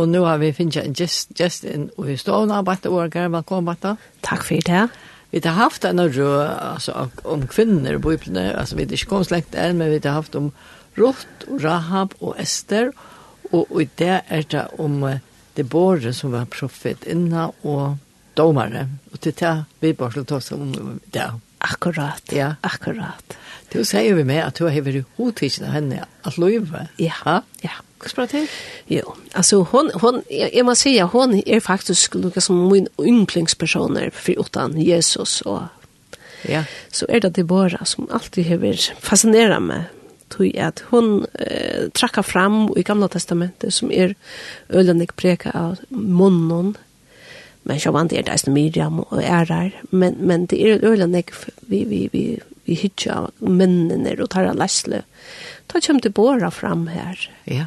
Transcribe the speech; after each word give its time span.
Og 0.00 0.08
nå 0.08 0.22
har 0.24 0.38
vi 0.40 0.54
finnet 0.56 0.78
en 0.80 0.94
gest, 0.96 1.34
gest 1.36 1.66
inn 1.68 1.90
og 1.98 2.06
vi 2.08 2.14
står 2.16 2.46
nå, 2.48 2.62
og 2.64 2.86
året. 2.88 3.16
Velkommen, 3.34 3.66
Marta. 3.66 3.96
Takk 4.24 4.46
for 4.48 4.64
det. 4.64 4.86
Vi 5.32 5.40
har 5.44 5.58
haft 5.58 5.84
en 5.84 6.00
rød 6.00 6.48
altså, 6.48 7.08
om 7.24 7.44
kvinner 7.46 7.98
i 7.98 8.00
Bibelen. 8.00 8.38
Altså, 8.56 8.76
vi 8.76 8.86
har 8.86 8.96
ikke 8.96 9.10
kommet 9.10 9.28
slengt 9.28 9.52
enn, 9.52 9.76
men 9.76 9.92
vi 9.92 10.00
har 10.04 10.16
haft 10.16 10.36
om 10.36 10.48
Ruth, 10.96 11.26
og 11.48 11.60
Rahab 11.64 12.16
og 12.20 12.40
Esther. 12.40 12.88
Og, 13.50 13.68
og 13.68 13.92
det 14.00 14.22
er 14.28 14.48
det 14.48 14.64
om 14.80 15.04
det 15.56 15.68
båret 15.68 16.16
som 16.16 16.32
var 16.32 16.48
profet 16.48 17.04
inna 17.04 17.50
og 17.60 17.98
domare. 18.36 18.88
Og 19.12 19.20
til 19.20 19.36
det 19.36 19.56
vi 19.80 19.92
bare 19.92 20.12
slår 20.16 20.36
oss 20.38 20.52
om 20.56 20.72
det. 20.72 21.20
Ja. 21.20 21.34
Akkurat, 21.62 22.32
ja. 22.34 22.54
akkurat. 22.66 23.36
Du 23.72 23.84
sier 23.88 24.16
vi 24.18 24.24
med 24.26 24.42
at 24.44 24.58
du 24.58 24.66
har 24.66 24.84
vært 24.84 25.08
hodtidsen 25.16 25.68
av 25.68 25.76
henne 25.76 26.04
at 26.26 26.38
løyve. 26.40 26.88
Ja, 27.00 27.16
ha? 27.24 27.40
ja. 27.64 27.78
Hva 28.02 28.10
spør 28.10 28.30
til? 28.32 28.46
Jo, 28.90 29.14
altså 29.38 29.60
hon, 29.70 29.92
hon, 30.02 30.24
jeg 30.26 30.64
må 30.66 30.74
si 30.74 30.96
at 30.98 31.12
hon 31.14 31.36
er 31.38 31.62
faktisk 31.62 32.16
noe 32.18 32.42
som 32.42 32.64
min 32.66 32.88
yndlingspersoner 32.98 34.10
for 34.10 34.42
utan 34.42 34.74
Jesus 34.74 35.38
og 35.46 35.68
ja. 36.50 36.64
så 36.90 37.06
er 37.08 37.22
det 37.22 37.36
Deborah 37.36 37.86
som 37.86 38.10
alltid 38.10 38.48
har 38.50 38.58
vært 38.64 38.90
fascinerende 38.98 39.60
med 39.68 40.00
tog 40.32 40.58
at 40.58 40.82
hon 40.90 41.26
eh, 41.38 41.88
trakka 41.94 42.22
fram 42.24 42.64
i 42.76 42.82
gamla 42.86 43.08
testamentet 43.12 43.74
som 43.74 43.92
er 43.92 44.14
ølendig 44.72 45.12
preka 45.16 45.52
av 45.54 45.80
munnen, 45.90 46.74
men 47.62 47.78
jag 47.84 47.92
vant 47.92 48.10
det 48.10 48.22
där 48.22 48.50
Miriam 48.50 49.00
och 49.00 49.22
är 49.22 49.46
där 49.46 49.82
men 49.90 50.14
men 50.14 50.46
det 50.46 50.62
är 50.62 50.84
öle 50.84 51.06
nek 51.06 51.30
vi 51.60 51.84
vi 51.84 52.08
vi 52.12 52.40
vi 52.64 52.74
hitcha 52.74 53.30
männen 53.38 54.04
där 54.04 54.20
och 54.20 54.30
tar 54.30 54.54
läsle 54.54 55.02
ta 55.66 55.80
kom 55.80 56.00
till 56.00 56.12
båda 56.12 56.50
fram 56.50 56.86
här 56.86 57.30
ja. 57.44 57.64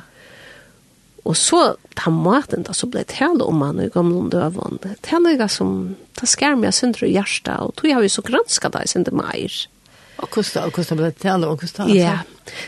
Och 1.24 1.38
så 1.38 1.76
ta 1.94 2.10
maten 2.10 2.64
då 2.64 2.74
så 2.74 2.88
blev 2.88 3.04
det 3.06 3.14
hela 3.14 3.44
om 3.44 3.58
man 3.58 3.80
i 3.80 3.90
gamla 3.90 4.30
dövon 4.30 4.80
det 4.82 5.10
hela 5.10 5.48
som 5.48 5.96
ta 6.14 6.26
skärm 6.26 6.64
jag 6.64 6.74
sönder 6.74 7.04
i 7.04 7.14
hjärta 7.14 7.58
och 7.58 7.76
tog 7.76 7.92
jag 7.92 8.04
ju 8.04 8.10
så 8.10 8.22
granska 8.22 8.70
där 8.70 8.84
sen 8.86 9.04
det 9.04 9.12
mer 9.12 9.70
Och 10.16 10.30
kostar 10.30 10.68
och 10.68 10.74
kosta 10.74 10.96
det 10.96 11.24
hela 11.24 11.50
och 11.50 11.60
kostar 11.60 11.90
Ja. 11.90 12.20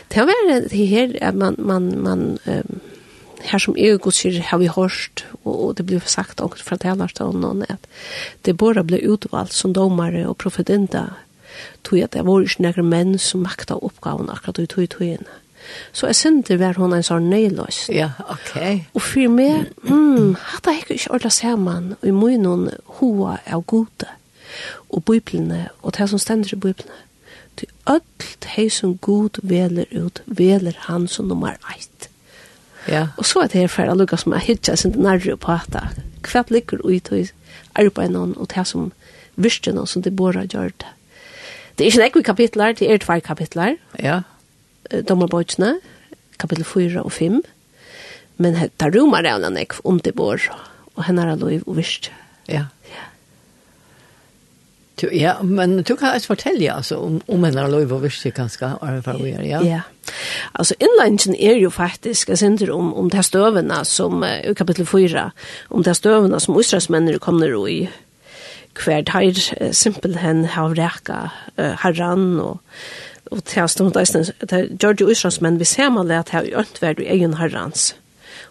Det 0.08 0.20
var 0.20 0.68
det 0.68 0.84
här 0.84 1.18
att 1.22 1.34
man 1.34 1.54
man 1.58 2.02
man 2.02 2.38
um, 2.44 2.80
her 3.44 3.58
som 3.62 3.76
jeg 3.78 4.00
god 4.02 4.16
sier, 4.16 4.40
har 4.42 4.58
vi 4.58 4.70
hørt, 4.72 5.24
og, 5.44 5.76
det 5.78 5.86
blir 5.86 6.02
sagt 6.04 6.40
også 6.40 6.64
fra 6.64 6.76
talerstånden, 6.76 7.64
at 7.68 7.86
det 8.44 8.56
bare 8.58 8.84
ble 8.84 9.00
utvalgt 9.06 9.54
som 9.54 9.74
domare 9.76 10.26
og 10.28 10.36
profetinda, 10.42 11.08
tog 11.84 12.02
at 12.02 12.14
det 12.14 12.24
var 12.26 12.44
ikke 12.44 12.64
noen 12.66 12.88
menn 12.90 13.18
som 13.22 13.44
makta 13.46 13.78
oppgaven 13.78 14.30
akkurat 14.30 14.62
i 14.62 14.66
tog 14.70 14.84
i 14.84 14.90
togene. 14.90 15.38
Så 15.92 16.06
jeg 16.06 16.16
synte 16.16 16.56
var 16.60 16.78
hun 16.80 16.94
en 16.96 17.04
sånn 17.04 17.28
nøyløs. 17.28 17.88
Ja, 17.92 18.12
ok. 18.30 18.54
Og 18.96 19.02
for 19.04 19.32
meg, 19.32 19.68
mm, 19.84 20.36
hadde 20.54 20.74
jeg 20.76 20.86
ikke 20.86 21.10
ordentlig 21.10 21.34
sammen, 21.34 21.90
og 21.98 22.06
i 22.08 22.14
må 22.14 22.30
noen 22.40 22.70
hoa 23.00 23.38
av 23.44 23.66
gode, 23.68 24.08
og 24.88 25.04
biblene, 25.04 25.66
og 25.82 25.98
det 25.98 26.08
som 26.08 26.22
stender 26.22 26.54
i 26.54 26.60
biblene. 26.62 27.04
Til 27.58 27.68
alt 27.90 28.46
hei 28.54 28.68
som 28.70 28.94
god 29.02 29.40
veler 29.42 29.90
ut, 29.90 30.22
veler 30.26 30.78
han 30.86 31.08
som 31.10 31.26
nummer 31.28 31.58
eit. 31.72 31.97
Ja. 32.88 33.08
Og 33.20 33.26
så 33.28 33.44
at 33.44 33.56
her 33.56 33.68
fer 33.68 33.92
Lucas 33.94 34.24
som 34.24 34.34
jeg 34.36 34.46
hitja 34.46 34.76
sin 34.76 34.96
nærre 34.96 35.36
på 35.36 35.52
hatta. 35.52 35.88
Hva 36.24 36.44
ligger 36.48 36.80
ut 36.84 37.12
og 37.12 37.32
arbeid 37.78 38.14
noen 38.14 38.34
og 38.36 38.48
det 38.54 38.64
som 38.66 38.90
visste 39.36 39.72
noen 39.72 39.86
som 39.86 40.02
det 40.02 40.16
bora 40.16 40.44
gjør 40.44 40.72
det. 40.80 40.94
Det 41.78 41.84
er 41.84 41.92
ikke 41.92 42.02
nekve 42.02 42.22
kapitler, 42.26 42.72
det 42.74 42.88
er 42.90 42.98
tvær 42.98 43.20
kapitler. 43.22 43.76
Ja. 44.02 44.22
Dommerbøtjene, 44.90 45.76
kapitel 46.38 46.64
4 46.66 47.04
og 47.04 47.12
5. 47.12 47.42
Men 48.38 48.56
det 48.58 48.72
er 48.82 48.94
romar 48.94 49.26
av 49.26 49.46
nekve 49.52 49.84
om 49.84 50.00
det 50.02 50.14
bor 50.18 50.42
og 50.98 51.04
henne 51.06 51.22
er 51.22 51.38
lov 51.38 51.68
og 51.68 51.76
virste. 51.78 52.10
Ja. 52.50 52.66
Ja. 52.90 53.07
Ja, 55.12 55.36
men 55.42 55.82
du 55.82 55.94
kan 55.96 56.14
ikke 56.16 56.26
fortelle 56.26 56.72
altså, 56.74 56.96
om, 56.96 57.20
om 57.28 57.44
henne 57.44 57.60
har 57.60 57.70
lov 57.70 57.92
og 57.92 58.02
virke 58.02 58.30
ganske 58.30 58.64
erfaringer, 58.82 59.42
ja? 59.46 59.62
Ja. 59.64 59.80
Altså, 60.54 60.74
innlænsen 60.80 61.34
er 61.34 61.56
jo 61.60 61.70
faktisk 61.70 62.28
jeg 62.28 62.38
synes 62.38 62.62
om, 62.62 62.94
om 62.94 63.10
de 63.10 63.22
støvene 63.22 63.84
som, 63.84 64.24
i 64.24 64.54
kapittel 64.54 64.86
4, 64.86 65.30
om 65.70 65.84
de 65.84 65.94
støvene 65.94 66.40
som 66.40 66.60
Israelsmennene 66.60 67.18
kommer 67.18 67.68
i 67.68 67.88
hver 68.78 69.02
teir 69.02 69.72
simpelthen 69.74 70.44
har 70.44 70.74
reka 70.78 71.28
uh, 71.58 71.74
herran 71.82 72.40
og 72.40 72.60
og 73.30 73.44
til 73.44 73.60
hans 73.60 73.72
stund 73.76 73.96
eisen, 74.00 74.24
til 74.24 74.70
George 74.80 75.10
Israels 75.12 75.40
menn, 75.44 75.60
vi 75.60 75.66
ser 75.68 75.90
man 75.92 76.08
det 76.08 76.18
at 76.18 76.30
det 76.32 76.38
er 76.38 76.60
øntverd 76.62 77.02
i 77.02 77.08
egen 77.12 77.36
herrans. 77.40 77.90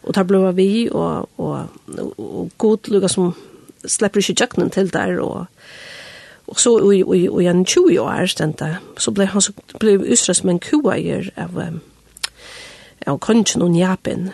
Og 0.04 0.16
der 0.16 0.28
ble 0.28 0.54
vi, 0.56 0.90
og, 0.92 1.30
og, 1.38 1.68
og, 1.98 2.20
og 2.20 2.52
god 2.58 2.92
lukka 2.92 3.10
som 3.12 3.34
slipper 3.86 4.22
ikke 4.22 4.44
jøkkenen 4.44 4.70
til 4.74 4.92
der, 4.94 5.18
og, 5.22 5.32
og 5.32 5.48
Og 6.48 6.60
så 6.60 6.78
i, 6.94 7.02
i, 7.02 7.28
i 7.28 7.48
en 7.48 7.66
20 7.66 8.00
år, 8.00 8.26
stendte, 8.32 8.78
så 8.98 9.12
ble 9.12 9.28
han 9.34 9.44
så 9.44 9.54
ble 9.82 9.98
ustrøst 10.00 10.46
med 10.48 10.58
en 10.58 10.64
kueier 10.64 11.28
av, 11.36 11.60
av 13.06 13.20
kongen 13.24 13.66
og 13.66 13.74
njapen. 13.76 14.30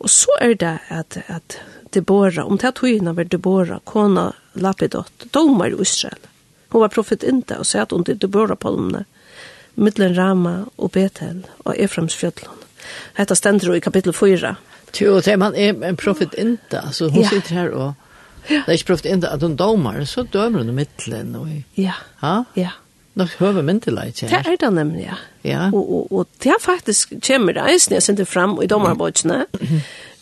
Og 0.00 0.10
så 0.10 0.36
er 0.40 0.54
det 0.54 0.76
at, 0.88 1.18
at 1.26 1.58
Deborah, 1.94 2.46
om 2.46 2.58
det 2.58 2.76
togene 2.78 3.16
var 3.16 3.26
Deborah, 3.26 3.82
kona 3.84 4.30
Lapidot, 4.54 5.26
domar 5.34 5.74
i 5.74 5.82
Israel. 5.82 6.22
Hun 6.70 6.84
var 6.84 6.94
profetinta 6.94 7.58
og 7.58 7.66
satt 7.66 7.92
under 7.92 8.14
Deborah-palmene, 8.14 9.04
middelen 9.74 10.14
Rama 10.16 10.54
og 10.78 10.92
Betel 10.94 11.42
og 11.64 11.74
Efraimsfjøtlen. 11.74 12.62
Hetta 13.18 13.34
stendur 13.34 13.74
i 13.74 13.82
kapittel 13.82 14.14
4. 14.14 14.54
Jo, 15.00 15.18
det 15.20 15.36
man 15.38 15.54
er 15.54 15.74
en 15.86 15.96
profetinta, 15.96 16.90
så 16.92 17.08
hun 17.10 17.22
ja. 17.22 17.28
sitter 17.28 17.54
her 17.54 17.74
og 17.74 17.92
Det 18.48 18.62
er 18.66 18.78
ikke 18.78 18.92
prövat 18.92 19.04
inte 19.04 19.30
att 19.30 19.42
hun 19.42 19.56
domar, 19.56 20.04
så 20.04 20.22
dömer 20.22 20.64
de 20.64 20.72
mittlen. 20.72 21.36
Och... 21.36 21.48
Ja. 21.74 21.92
Ha? 22.20 22.44
Ja. 22.54 22.70
Nå 23.18 23.26
høver 23.40 23.64
min 23.66 23.80
til 23.82 23.96
leit 23.98 24.20
her. 24.22 24.30
Det 24.30 24.52
er 24.52 24.58
det 24.60 24.70
nemlig, 24.72 25.04
ja. 25.08 25.16
ja. 25.42 25.62
Og, 25.74 25.82
og, 25.82 26.12
og 26.12 26.28
det 26.42 26.52
er 26.54 26.60
faktisk 26.62 27.16
kommer 27.26 27.56
det 27.56 27.66
eisen 27.72 27.96
jeg 27.96 28.06
sender 28.06 28.28
frem 28.28 28.54
i 28.62 28.68
dommerbøtsene 28.70 29.42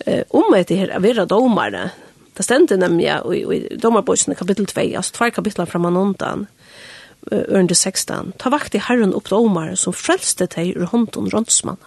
eh, 0.07 0.23
om 0.35 0.55
etter 0.57 0.81
her 0.81 0.95
å 0.97 1.03
være 1.05 1.27
dommere. 1.29 1.91
Det 2.39 2.47
stendte 2.47 2.79
nemlig 2.81 3.05
ja, 3.05 3.19
i, 3.35 3.43
i 3.45 3.79
dommerbøtsene 3.83 4.39
kapittel 4.39 4.67
2, 4.71 4.87
altså 4.97 5.19
tvær 5.19 5.35
kapitler 5.37 5.69
fra 5.69 5.83
manontan, 5.83 6.47
ørende 7.29 7.77
16. 7.77 8.33
Ta 8.41 8.53
vakt 8.55 8.77
i 8.79 8.83
herren 8.89 9.13
opp 9.15 9.29
dommere 9.29 9.77
som 9.77 9.93
frelste 9.93 10.49
deg 10.55 10.79
ur 10.79 10.89
hånden 10.89 11.29
rådsmann. 11.35 11.81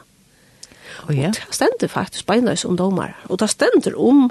Oh, 1.07 1.13
ja. 1.15 1.31
Og 1.31 1.39
det 1.39 1.57
stendte 1.57 1.89
faktisk 1.89 2.27
beinløs 2.29 2.65
om 2.67 2.77
dommere. 2.77 3.15
Og 3.31 3.39
det 3.41 3.49
stendte 3.49 3.95
om 3.97 4.27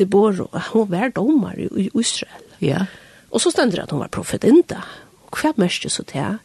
Deborah, 0.00 0.70
hun 0.72 0.90
var 0.90 1.12
domare 1.14 1.68
i 1.76 1.90
Israel. 1.94 2.46
Ja. 2.60 2.86
Og 3.30 3.40
så 3.40 3.52
stender 3.52 3.78
det 3.78 3.88
at 3.88 3.94
hun 3.94 4.02
var 4.02 4.12
profetinda. 4.12 4.82
Hva 5.30 5.52
mest 5.60 5.86
så 5.90 6.02
til? 6.02 6.40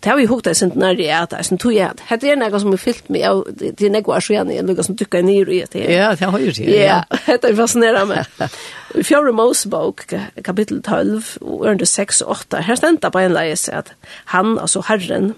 Det 0.00 0.10
har 0.10 0.16
vi 0.16 0.26
hukt 0.26 0.44
det 0.44 0.54
sent 0.54 0.74
när 0.74 0.94
det 0.94 1.08
är 1.08 1.26
jeg 1.30 1.44
sen 1.44 1.58
tog 1.58 1.74
jeg 1.74 1.90
at 2.10 2.20
det 2.20 2.30
er 2.30 2.36
noe 2.36 2.60
som 2.60 2.72
er 2.72 2.76
fyllt 2.76 3.10
med 3.10 3.24
av 3.28 3.44
det 3.58 3.82
är 3.82 3.90
något 3.90 4.24
så 4.24 4.32
jag 4.32 4.46
noe 4.46 4.82
som 4.82 4.96
tycker 4.96 5.22
ned 5.22 5.48
i 5.48 5.64
det. 5.72 5.92
Ja, 5.92 6.14
det 6.14 6.24
har 6.24 6.38
ju 6.38 6.52
det. 6.52 6.86
Ja, 6.86 7.04
det 7.26 7.44
är 7.44 7.54
fascinerande 7.54 8.24
meg. 8.38 8.50
I 8.94 9.02
fjärde 9.02 9.32
Mosebok 9.32 10.14
kapitel 10.44 10.82
12 10.82 11.36
och 11.40 11.66
under 11.66 11.84
6 11.84 12.20
och 12.20 12.30
8 12.30 12.56
här 12.56 12.76
ständer 12.76 13.10
på 13.10 13.18
en 13.18 13.32
läs 13.32 13.68
at 13.68 13.92
han 14.24 14.58
alltså 14.58 14.80
Herren 14.80 15.34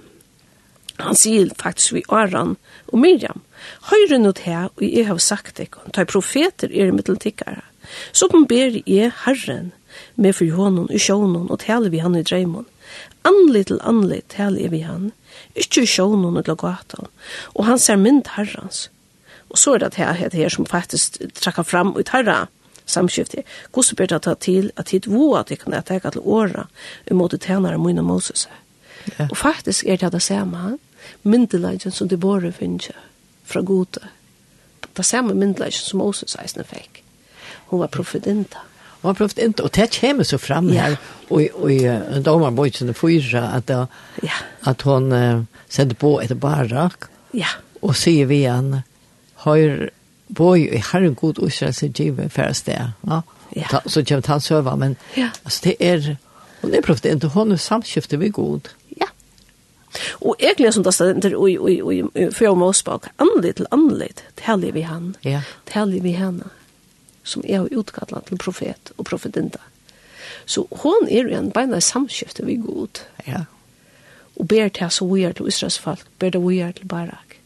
han 0.96 1.16
sier 1.16 1.50
faktiskt 1.56 1.92
vi 1.92 2.02
Aron 2.08 2.56
och 2.86 2.98
Miriam 2.98 3.40
Høyre 3.90 4.18
nå 4.18 4.32
til, 4.38 4.68
og 4.70 4.84
jeg 4.84 5.06
har 5.08 5.18
sagt 5.18 5.60
ikkon, 5.60 5.92
ta 5.94 6.04
profeter 6.08 6.70
er 6.70 6.90
i 6.90 6.96
middeltikkere. 6.96 7.62
Så 8.12 8.28
ber 8.30 8.80
jeg 8.86 9.12
Herren, 9.24 9.72
med 10.16 10.36
for 10.38 10.50
hånden 10.54 10.90
og 10.90 11.00
sjånen, 11.00 11.50
og 11.50 11.60
tale 11.64 11.90
vi 11.90 11.98
han 11.98 12.16
i 12.16 12.22
dreimon. 12.22 12.68
Anlig 13.26 13.66
til 13.66 13.80
anlit 13.84 14.28
tale 14.32 14.68
vi 14.70 14.80
han, 14.86 15.10
ikke 15.54 15.84
i 15.84 15.90
sjånen 15.90 16.38
og 16.38 16.48
lagatan, 16.48 17.10
og 17.54 17.66
han 17.66 17.78
ser 17.78 18.00
mynd 18.00 18.30
herrens. 18.36 18.88
Og 19.50 19.58
så 19.58 19.74
er 19.74 19.78
det 19.82 19.94
her, 19.98 20.12
her, 20.12 20.30
her 20.32 20.48
som 20.48 20.66
faktisk 20.66 21.18
trekker 21.34 21.66
fram 21.66 21.96
ut 21.96 22.12
herra 22.14 22.46
samskifte. 22.86 23.42
Hvordan 23.72 23.96
ber 23.96 24.06
det 24.06 24.22
ta 24.22 24.34
til 24.34 24.70
at 24.76 24.90
hit 24.90 25.06
vo 25.10 25.34
at 25.38 25.50
jeg 25.50 25.58
kan 25.58 25.82
teka 25.82 26.10
til 26.10 26.20
åra 26.24 26.66
imot 27.10 27.34
min 27.78 27.98
og 27.98 28.04
Moses. 28.04 28.48
Ja. 29.18 29.28
Og 29.30 29.36
faktisk 29.36 29.84
er 29.86 29.96
det 29.96 30.12
det 30.12 30.22
samme, 30.22 30.78
myndelagen 31.22 31.90
som 31.90 32.08
det 32.08 32.20
bare 32.20 32.52
finnes 32.52 32.90
fra 33.50 33.62
gode. 33.66 34.02
Det 34.96 35.06
samme 35.06 35.34
myndelagen 35.34 35.78
som 35.78 36.02
Moses 36.02 36.36
eisne 36.40 36.64
fikk. 36.66 37.02
Hun 37.70 37.82
var 37.82 37.92
profetinta. 37.94 38.64
Hun 39.00 39.08
var 39.08 39.18
profetinta, 39.18 39.64
og 39.64 39.72
det 39.74 39.88
kommer 39.94 40.24
så 40.28 40.38
fram 40.38 40.68
ja. 40.68 40.82
her, 40.82 40.96
og, 41.30 41.42
og, 41.54 41.70
og 42.16 42.24
domerbøytene 42.24 42.94
fyra, 42.94 43.46
at, 43.56 43.70
uh, 43.70 43.86
ja. 44.22 44.42
at 44.68 44.82
hun 44.82 45.12
uh, 45.12 45.44
sendte 45.68 45.96
på 45.96 46.18
et 46.20 46.34
barak, 46.40 47.08
ja. 47.34 47.48
og 47.80 47.96
sier 47.96 48.28
vi 48.28 48.42
han, 48.44 48.82
høyr, 49.46 49.88
boi 50.36 50.66
i 50.68 50.82
Herren 50.92 51.16
god 51.18 51.40
Israels 51.46 51.80
givet 51.94 52.32
færre 52.32 52.54
sted. 52.54 52.92
Ja? 53.08 53.22
Ja. 53.56 53.66
Ta, 53.70 53.80
så 53.86 54.04
kommer 54.06 54.28
han 54.28 54.40
søva, 54.44 54.76
men 54.76 54.98
ja. 55.16 55.30
altså, 55.44 55.60
det 55.64 55.76
er, 55.80 56.12
hun 56.60 56.74
er 56.74 56.84
profetinta, 56.84 57.32
hun 57.32 57.52
er 57.52 57.62
samskiftet 57.62 58.18
med 58.18 58.36
god. 58.36 58.68
Ja 58.68 58.79
Og 60.20 60.36
egentlig 60.38 60.74
som 60.74 60.84
det 60.86 60.94
stender 60.94 61.34
i, 61.34 61.56
i, 61.56 61.76
i, 61.80 62.02
i 62.14 62.28
fjør 62.34 62.54
Måsbak, 62.58 63.10
anledd 63.18 63.58
til 63.58 63.70
anledd, 63.74 64.22
taler 64.38 64.74
vi 64.76 64.84
han, 64.86 65.14
ja. 65.26 65.42
taler 65.66 66.04
vi 66.04 66.14
henne, 66.18 66.50
som 67.24 67.42
er 67.46 67.66
utkallet 67.74 68.28
til 68.28 68.38
profet 68.38 68.92
og 68.96 69.08
profetinta. 69.10 69.62
Så 70.46 70.66
hon 70.82 71.08
er 71.08 71.26
jo 71.26 71.38
en 71.38 71.50
beina 71.54 71.80
samskifte 71.82 72.46
vi 72.46 72.56
god. 72.62 73.02
Ja. 73.26 73.44
Og 74.38 74.48
ber 74.48 74.70
til 74.74 74.90
så 74.90 75.06
vi 75.10 75.26
er 75.26 75.34
til 75.36 75.50
Israels 75.50 75.78
folk, 75.78 76.06
ber 76.18 76.32
det 76.34 76.40
vi 76.42 76.62
er 76.64 76.72
til 76.72 76.88
Barak. 76.88 77.36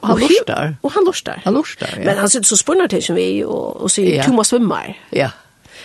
Og 0.00 0.08
han 0.08 0.18
lortar. 0.20 0.74
Og 0.82 0.92
han 0.92 1.04
lortar. 1.04 1.40
Han 1.44 1.54
lortar, 1.54 1.94
ja. 1.96 2.04
Men 2.04 2.18
han 2.18 2.28
sitter 2.28 2.48
så 2.48 2.56
spurnar 2.56 2.90
til 2.92 3.02
som 3.02 3.16
vi, 3.16 3.44
og, 3.44 3.82
og 3.82 3.90
sier, 3.90 4.16
ja. 4.16 4.26
du 4.26 4.36
må 4.36 4.44
svømme 4.44 4.80
her. 4.82 4.98
Ja. 5.12 5.30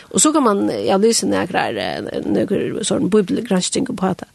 Og 0.09 0.21
så 0.21 0.31
kan 0.31 0.43
man, 0.43 0.67
ja, 0.71 0.97
lyse 0.97 1.27
nekrar, 1.27 1.75
nekrar, 2.25 2.83
sånn 2.87 3.09
bibelgransking 3.11 3.87
på 3.89 4.13
det 4.19 4.27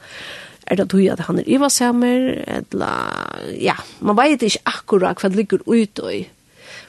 er 0.72 0.80
det 0.80 0.88
tog 0.90 1.04
at 1.12 1.20
han 1.28 1.38
er 1.38 1.48
ivasamer, 1.52 2.28
eller, 2.48 3.38
ja, 3.60 3.76
man 4.00 4.16
vet 4.16 4.42
ikke 4.42 4.62
akkurat 4.72 5.20
hva 5.20 5.28
det 5.28 5.36
ligger 5.42 5.64
ut 5.66 6.00
i. 6.08 6.22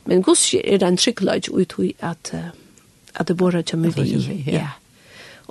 Men 0.07 0.24
gus 0.24 0.53
er 0.53 0.80
det 0.80 0.88
en 0.88 1.00
tryggleid 1.00 1.50
ut 1.51 1.75
i 1.83 1.94
at, 2.00 2.33
at 3.15 3.27
det 3.27 3.38
bare 3.38 3.63
kommer 3.63 3.91
vi. 3.95 4.44
Ja. 4.47 4.51
ja. 4.51 4.68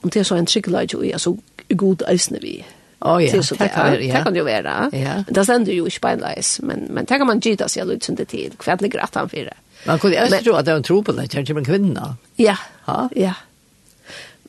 Om 0.02 0.11
det 0.11 0.20
er 0.20 0.29
så 0.29 0.37
en 0.40 0.46
tryggleid 0.46 0.94
ut 0.94 1.05
i, 1.05 1.12
altså 1.12 1.37
god 1.76 2.05
eisne 2.08 2.40
vi. 2.43 2.62
Oh, 3.02 3.19
ja, 3.25 3.32
det, 3.32 3.44
så, 3.44 3.56
det, 3.58 3.70
kan, 3.75 3.93
ja. 3.99 4.17
det 4.17 4.25
kan 4.25 4.37
jo 4.37 4.44
være. 4.44 4.90
Ja. 4.93 5.23
Det 5.34 5.44
stender 5.44 5.75
jo 5.75 5.87
ikke 5.90 6.00
beinleis, 6.00 6.61
men, 6.62 6.87
men 6.90 7.05
det 7.05 7.19
kan 7.19 7.26
man 7.26 7.40
gita 7.43 7.67
seg 7.69 7.88
litt 7.88 8.06
sånn 8.06 8.14
under 8.14 8.29
tid, 8.31 8.55
hva 8.62 8.76
det 8.79 8.87
ligger 8.87 9.02
at 9.02 9.19
han 9.19 9.31
fyrir. 9.32 9.56
Man 9.87 9.99
kunne 9.99 10.20
jo 10.23 10.38
tro 10.44 10.55
at 10.55 10.69
det 10.69 10.76
var 10.76 10.79
en 10.79 10.87
tro 10.87 11.00
på 11.02 11.14
det, 11.17 11.26
kjent 11.32 11.50
en 11.50 11.67
kvinna. 11.67 12.12
Ja, 12.38 12.55
ja. 12.87 13.08
ja 13.19 13.32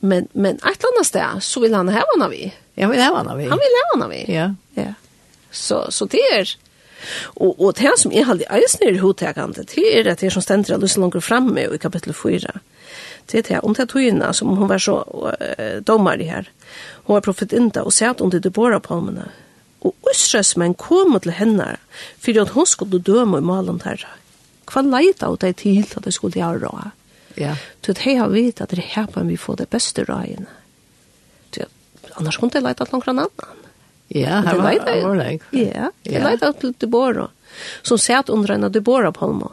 men 0.04 0.28
men 0.32 0.54
ett 0.56 0.84
annat 0.84 1.06
ställe 1.06 1.40
så 1.40 1.60
vill 1.60 1.74
han 1.74 1.88
ha 1.88 2.04
henne 2.14 2.28
vi. 2.28 2.54
Jag 2.74 2.88
vill 2.88 3.00
ha 3.00 3.16
henne 3.16 3.36
vi. 3.36 3.48
Han 3.48 3.58
vill 3.58 3.74
ha 3.82 4.00
henne 4.00 4.14
vi. 4.14 4.34
Ja. 4.34 4.54
Ja. 4.74 4.94
Så 5.50 5.90
så 5.90 6.04
det 6.04 6.20
är 6.20 6.56
Och 7.22 7.60
och 7.64 7.72
det 7.72 7.98
som 7.98 8.12
är 8.12 8.30
alltid 8.30 8.46
eisner 8.50 8.92
i 8.92 8.98
hotägande, 8.98 9.64
det 9.74 9.98
är 9.98 10.04
det 10.04 10.22
här 10.22 10.30
som 10.30 10.42
ständer 10.42 10.74
alldeles 10.74 10.96
långt 10.96 11.24
framme 11.24 11.68
i 11.74 11.78
kapitel 11.78 12.14
4. 12.14 12.50
Det 13.26 13.38
är 13.38 13.42
det 13.42 13.58
om 13.58 13.72
det 13.72 13.86
togina 13.86 14.32
som 14.32 14.48
hon 14.48 14.68
var 14.68 14.78
så 14.78 15.30
äh, 15.58 15.76
domar 15.76 16.20
i 16.20 16.24
här. 16.24 16.50
Hon 17.04 17.14
var 17.14 17.20
profetinta 17.20 17.82
och 17.82 17.94
sett 17.94 18.20
under 18.20 18.40
de 18.40 18.50
båda 18.50 18.80
palmerna. 18.80 19.28
Och 19.78 19.94
usresmen 20.10 20.74
kom 20.74 21.20
till 21.20 21.30
henne 21.30 21.76
för 22.18 22.40
att 22.40 22.48
hon 22.48 22.66
skulle 22.66 22.98
döma 22.98 23.38
i 23.38 23.40
malen 23.40 23.80
här. 23.84 24.06
Hva 24.64 24.82
leit 24.82 25.22
av 25.22 25.36
det 25.36 25.52
till 25.52 25.86
att 25.96 26.04
det 26.04 26.12
skulle 26.12 26.38
göra 26.38 26.58
råd. 26.58 26.90
Ja. 27.34 27.56
Så 27.86 27.92
det 27.92 28.16
har 28.18 28.28
vi 28.28 28.42
vet 28.46 28.60
at 28.60 28.70
det 28.70 28.84
her 28.94 29.06
på 29.06 29.22
vi 29.22 29.36
får 29.36 29.56
det 29.56 29.70
beste 29.70 30.04
røyene. 30.04 30.46
Annars 32.14 32.36
kunne 32.38 32.54
jeg 32.54 32.62
leite 32.62 32.84
at 32.84 32.92
noen 32.94 33.08
annan. 33.10 33.30
Ja, 34.14 34.40
her 34.44 34.60
var 34.60 34.76
det 34.86 34.98
ordentlig. 35.02 35.64
Ja, 35.64 35.88
jeg 36.06 36.22
leite 36.22 36.52
at 36.52 36.62
Deborah, 36.78 37.32
som 37.82 37.98
satt 37.98 38.30
under 38.30 38.54
en 38.54 38.68
av 38.68 38.74
Deborah 38.74 39.12
Palma. 39.12 39.50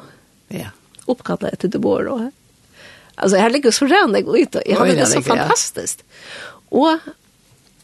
Ja. 0.54 0.70
Oppkallet 1.10 1.54
etter 1.54 1.72
Deborah. 1.72 2.28
Alltså 3.16 3.38
här 3.38 3.50
ligger 3.50 3.72
så 3.72 3.86
rent 3.86 4.18
jeg 4.18 4.28
ut. 4.28 4.56
Jag 4.66 4.78
hadde 4.78 4.96
det 4.96 5.06
så 5.06 5.22
fantastiskt. 5.22 6.04
Och 6.70 7.00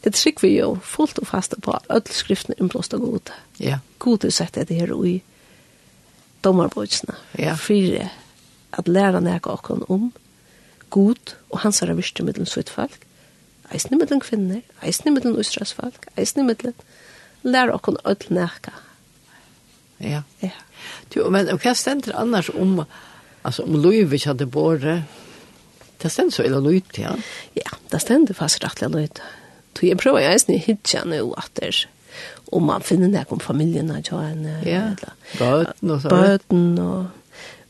det 0.00 0.16
skick 0.16 0.42
vi 0.42 0.48
ju 0.48 0.76
fullt 0.82 1.18
och 1.18 1.28
fast 1.28 1.62
på 1.62 1.80
alle 1.86 2.02
skriftene 2.10 2.54
innblåst 2.58 2.92
inblåsta 2.92 2.96
gode. 2.96 3.32
Ja. 3.56 3.78
God 3.98 4.24
är 4.24 4.30
sett 4.30 4.68
det 4.68 4.74
här 4.74 5.06
i 5.06 5.22
domarbotsna. 6.40 7.14
Ja. 7.32 7.56
Fyra 7.56 8.08
at 8.72 8.88
læra 8.88 9.20
nekka 9.20 9.54
okkon 9.56 9.84
om 9.88 10.10
god 10.90 11.34
og 11.50 11.62
hans 11.64 11.82
er 11.82 11.92
virste 11.96 12.24
middelen 12.24 12.48
sitt 12.48 12.70
folk, 12.72 13.04
eisne 13.72 13.98
middelen 14.00 14.22
kvinner, 14.24 14.62
eisne 14.82 15.12
middelen 15.12 15.38
ustrøs 15.40 15.74
folk, 15.76 16.08
eisne 16.16 16.44
middelen 16.48 16.76
læra 17.42 17.76
okkon 17.76 18.00
ødel 18.08 18.40
nekka. 18.40 18.72
Ja. 20.00 20.22
ja. 20.42 20.54
Du, 21.14 21.24
men 21.30 21.50
hva 21.58 21.74
stender 21.74 22.14
annars 22.16 22.50
om, 22.54 22.82
altså 23.42 23.64
om 23.66 23.80
Luivic 23.82 24.28
hadde 24.30 24.46
båret, 24.46 25.04
det 25.98 26.12
stender 26.14 26.36
så 26.36 26.46
illa 26.46 26.60
luit, 26.62 26.98
ja? 27.00 27.16
Ja, 27.58 27.76
det 27.90 28.00
stender 28.04 28.36
fast 28.38 28.62
rettelig 28.64 28.92
luit. 28.94 29.22
Så 29.78 29.86
jeg 29.86 29.98
prøver 29.98 30.24
jeg 30.24 30.34
eisne 30.34 30.58
hitja 30.58 31.04
nu 31.06 31.32
at 31.38 31.50
det 31.58 31.86
om 32.50 32.64
man 32.66 32.82
finner 32.82 33.10
nek 33.12 33.30
om 33.32 33.40
familien, 33.40 33.92
ja, 34.66 34.80
eller 34.90 35.12
bøten 35.38 35.90
og 35.94 36.00
så. 36.02 36.10
Bøten 36.10 36.78
og 36.82 37.17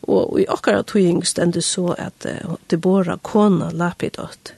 Og 0.08 0.38
i 0.40 0.46
akkurat 0.49 0.88
tøying 0.88 1.20
stendur 1.26 1.64
så 1.64 1.93
at 1.99 2.25
uh, 2.25 2.55
det 2.56 2.78
Deborah 2.78 3.19
kona 3.22 3.70
lapidot. 3.72 4.55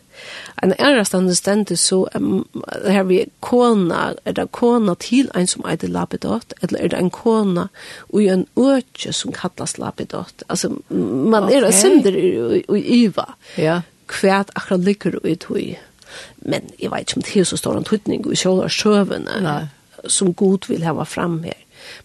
En 0.62 0.74
æra 0.78 1.04
stendur 1.04 1.34
stendur 1.34 1.78
så 1.80 2.04
um, 2.14 2.44
her 2.84 3.02
vi 3.08 3.24
kona, 3.40 4.14
er 4.24 4.36
det 4.36 4.50
kona 4.52 4.94
til 5.00 5.30
en 5.34 5.48
som 5.50 5.64
eitir 5.68 5.92
lapidot, 5.92 6.54
eller 6.62 6.80
er 6.80 6.92
det 6.92 7.00
en 7.00 7.10
kona 7.10 7.68
og 8.12 8.22
en 8.22 8.46
økje 8.56 9.12
som 9.16 9.32
kallas 9.32 9.78
lapidot. 9.78 10.44
Altså, 10.48 10.74
man 10.90 11.44
okay. 11.44 11.56
er 11.56 11.66
en 11.66 11.72
synder 11.72 12.16
i, 12.16 12.60
i, 12.60 12.82
iva. 13.04 13.26
Ja. 13.58 13.80
Kvært 14.10 14.52
akkurat 14.54 14.84
ligger 14.84 15.18
i 15.24 15.34
tøy. 15.34 15.76
Men 16.42 16.70
jeg 16.78 16.90
vet 16.90 17.06
ikke 17.06 17.20
om 17.20 17.26
det 17.26 17.40
er 17.40 17.44
så 17.44 17.56
stor 17.56 17.78
en 17.78 17.86
tøytning 17.86 18.26
i 18.26 18.38
sjåla 18.38 18.68
sjøvene 18.68 19.68
som 20.08 20.34
god 20.34 20.68
vil 20.68 20.84
hava 20.84 21.04
fram 21.04 21.42
her. 21.44 21.58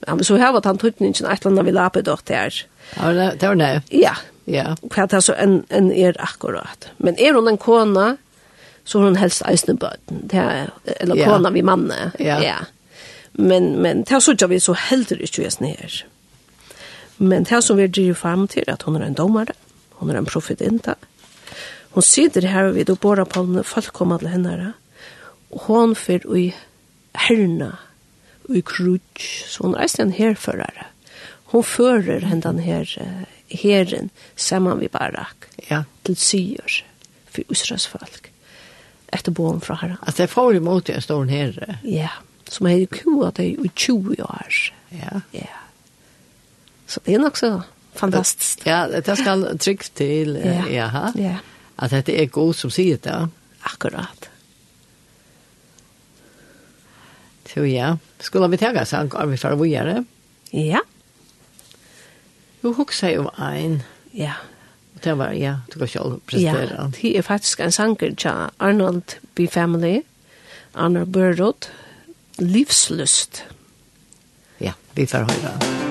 Men 0.07 0.23
så 0.23 0.37
här 0.37 0.53
var 0.53 0.61
han 0.63 0.77
tutningen 0.77 1.13
att 1.25 1.43
landa 1.43 1.63
vi 1.63 1.71
lappa 1.71 2.01
dort 2.01 2.25
där. 2.25 2.53
Ja, 2.95 3.13
det 3.13 3.47
var 3.47 3.55
nej. 3.55 3.81
Ja. 3.89 4.15
Ja. 4.45 4.75
Kvart 4.89 5.13
alltså 5.13 5.35
en 5.35 5.63
en 5.69 5.91
är 5.91 6.21
akkurat. 6.21 6.87
Men 6.97 7.19
är 7.19 7.33
hon 7.33 7.47
en 7.47 7.57
kona 7.57 8.17
så 8.83 8.99
hon 8.99 9.15
helst 9.15 9.41
eisne 9.41 9.73
bøten. 9.73 10.21
Det 10.23 10.37
er, 10.37 10.69
eller 10.99 11.15
ja. 11.15 11.25
kona 11.25 11.49
vi 11.49 11.61
manne. 11.61 12.11
Ja. 12.19 12.43
ja. 12.43 12.55
Men, 13.31 13.81
men 13.81 14.03
det 14.03 14.21
så 14.21 14.47
vi 14.47 14.59
så 14.59 14.73
heldur 14.73 15.21
ikke 15.21 15.41
vi 15.41 15.45
er 15.47 15.65
her. 15.65 16.05
Men 17.17 17.43
det 17.43 17.63
som 17.63 17.77
vi 17.77 17.87
driver 17.87 18.13
frem 18.13 18.47
til, 18.47 18.63
at 18.67 18.83
hun 18.83 18.95
er 18.95 19.05
en 19.05 19.13
domare, 19.13 19.53
hun 19.89 20.09
er 20.09 20.17
en 20.17 20.25
profetinta. 20.25 20.95
Hun 21.89 22.03
sitter 22.03 22.47
her 22.47 22.71
vid 22.71 22.89
og 22.89 22.99
båra 22.99 23.23
på 23.25 23.43
henne, 23.43 23.63
folk 23.63 23.93
kommer 23.93 24.17
til 24.17 24.27
henne 24.27 24.49
her. 24.49 24.71
Og 25.51 25.61
hun 25.67 25.95
fyr 25.95 26.25
i 26.35 26.53
herna 27.15 27.71
i 28.49 28.61
krutsch, 28.61 29.45
så 29.49 29.63
hun 29.63 29.75
er 29.75 29.89
en 30.01 30.11
herførere. 30.11 30.89
Hun 31.53 31.63
fører 31.63 32.25
hendan 32.25 32.59
her 32.59 32.85
herren 33.49 34.09
saman 34.35 34.79
vi 34.79 34.87
barak 34.87 35.49
ja. 35.69 35.83
til 36.03 36.17
syr 36.17 36.79
for 37.29 37.43
Israels 37.49 37.87
folk 37.87 38.31
etter 39.15 39.31
boen 39.35 39.61
fra 39.63 39.77
herren. 39.79 40.01
At 40.07 40.17
det 40.17 40.29
får 40.31 40.57
imot 40.59 40.89
en 40.89 41.01
stor 41.03 41.25
herre. 41.29 41.77
Ja, 41.87 42.09
som 42.49 42.67
er 42.67 42.85
kua 42.91 43.31
det 43.35 43.47
i 43.53 43.71
20 43.75 44.17
år. 44.25 44.57
Ja. 44.91 45.21
ja. 45.33 45.61
Så 46.87 47.01
det 47.05 47.15
er 47.15 47.23
nok 47.23 47.37
så 47.37 47.51
fantastiskt. 47.95 48.65
Ja, 48.67 48.85
det 48.91 49.17
skal 49.17 49.47
trygt 49.59 49.95
til, 49.95 50.35
ja. 50.35 50.65
jaha. 50.69 51.11
Ja. 51.15 51.37
At 51.79 51.95
det 52.07 52.19
er 52.21 52.31
god 52.31 52.53
som 52.53 52.73
sier 52.73 52.99
det. 53.01 53.17
Akkurat. 53.65 54.29
Så 57.45 57.65
ja, 57.69 57.97
skulle 58.19 58.49
vi 58.51 58.57
tega 58.57 58.85
sang 58.85 59.11
av 59.15 59.29
vi 59.29 59.37
fara 59.37 59.55
vujare? 59.55 60.03
Ja. 60.51 60.81
Jo, 62.63 62.73
hoksa 62.73 63.11
jo 63.13 63.29
ein. 63.37 63.83
Ja. 64.15 64.39
Og 64.95 65.03
det 65.03 65.13
var, 65.19 65.31
ja, 65.37 65.59
du 65.71 65.77
kan 65.79 65.91
sjálf 65.91 66.21
prestera. 66.25 66.87
Ja, 66.87 66.89
det 66.97 67.13
er 67.19 67.27
faktisk 67.27 67.61
en 67.61 67.75
sanger 67.75 68.15
tja 68.17 68.35
Arnold 68.59 69.19
B. 69.35 69.47
Family, 69.51 69.99
Arnold 70.73 71.13
Burrot, 71.13 71.69
Livslust. 72.39 73.43
Ja, 74.59 74.73
vi 74.95 75.05
får 75.05 75.29
høyra. 75.29 75.57
Ja. 75.61 75.84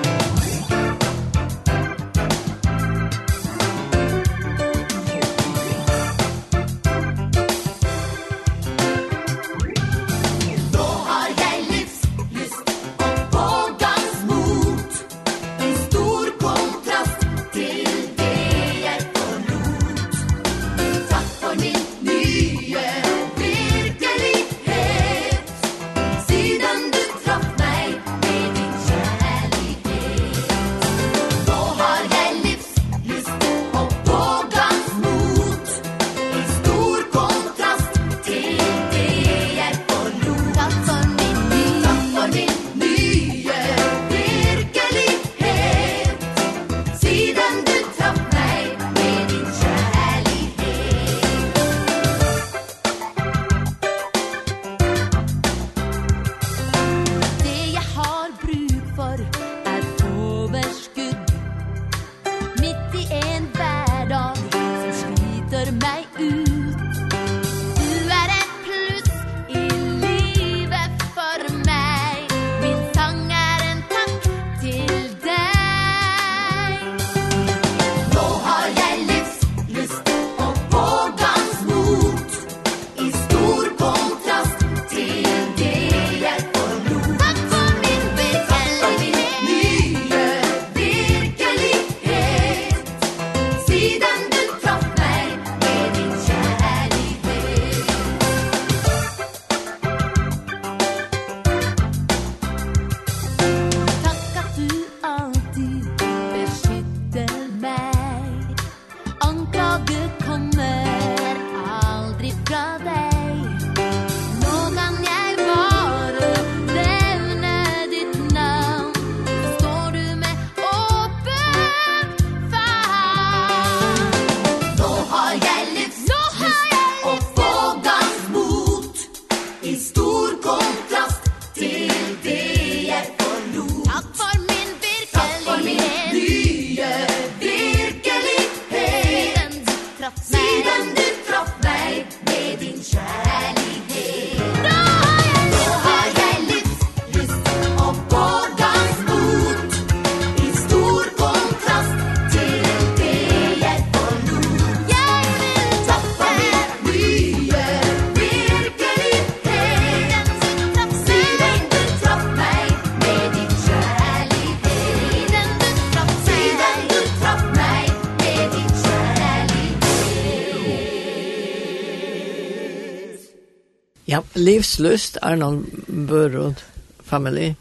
livslust 174.35 175.19
er 175.23 175.39
noen 175.39 175.63
børod 176.09 176.61
familj. 177.05 177.55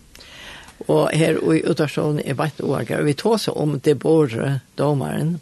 Og 0.90 1.08
her 1.16 1.38
i 1.54 1.62
utasjonen 1.64 2.20
er 2.24 2.36
veit 2.36 2.60
åker. 2.60 3.04
Vi 3.06 3.16
tar 3.16 3.38
seg 3.40 3.56
om 3.56 3.78
det 3.80 3.96
båre 4.02 4.58
domaren. 4.78 5.38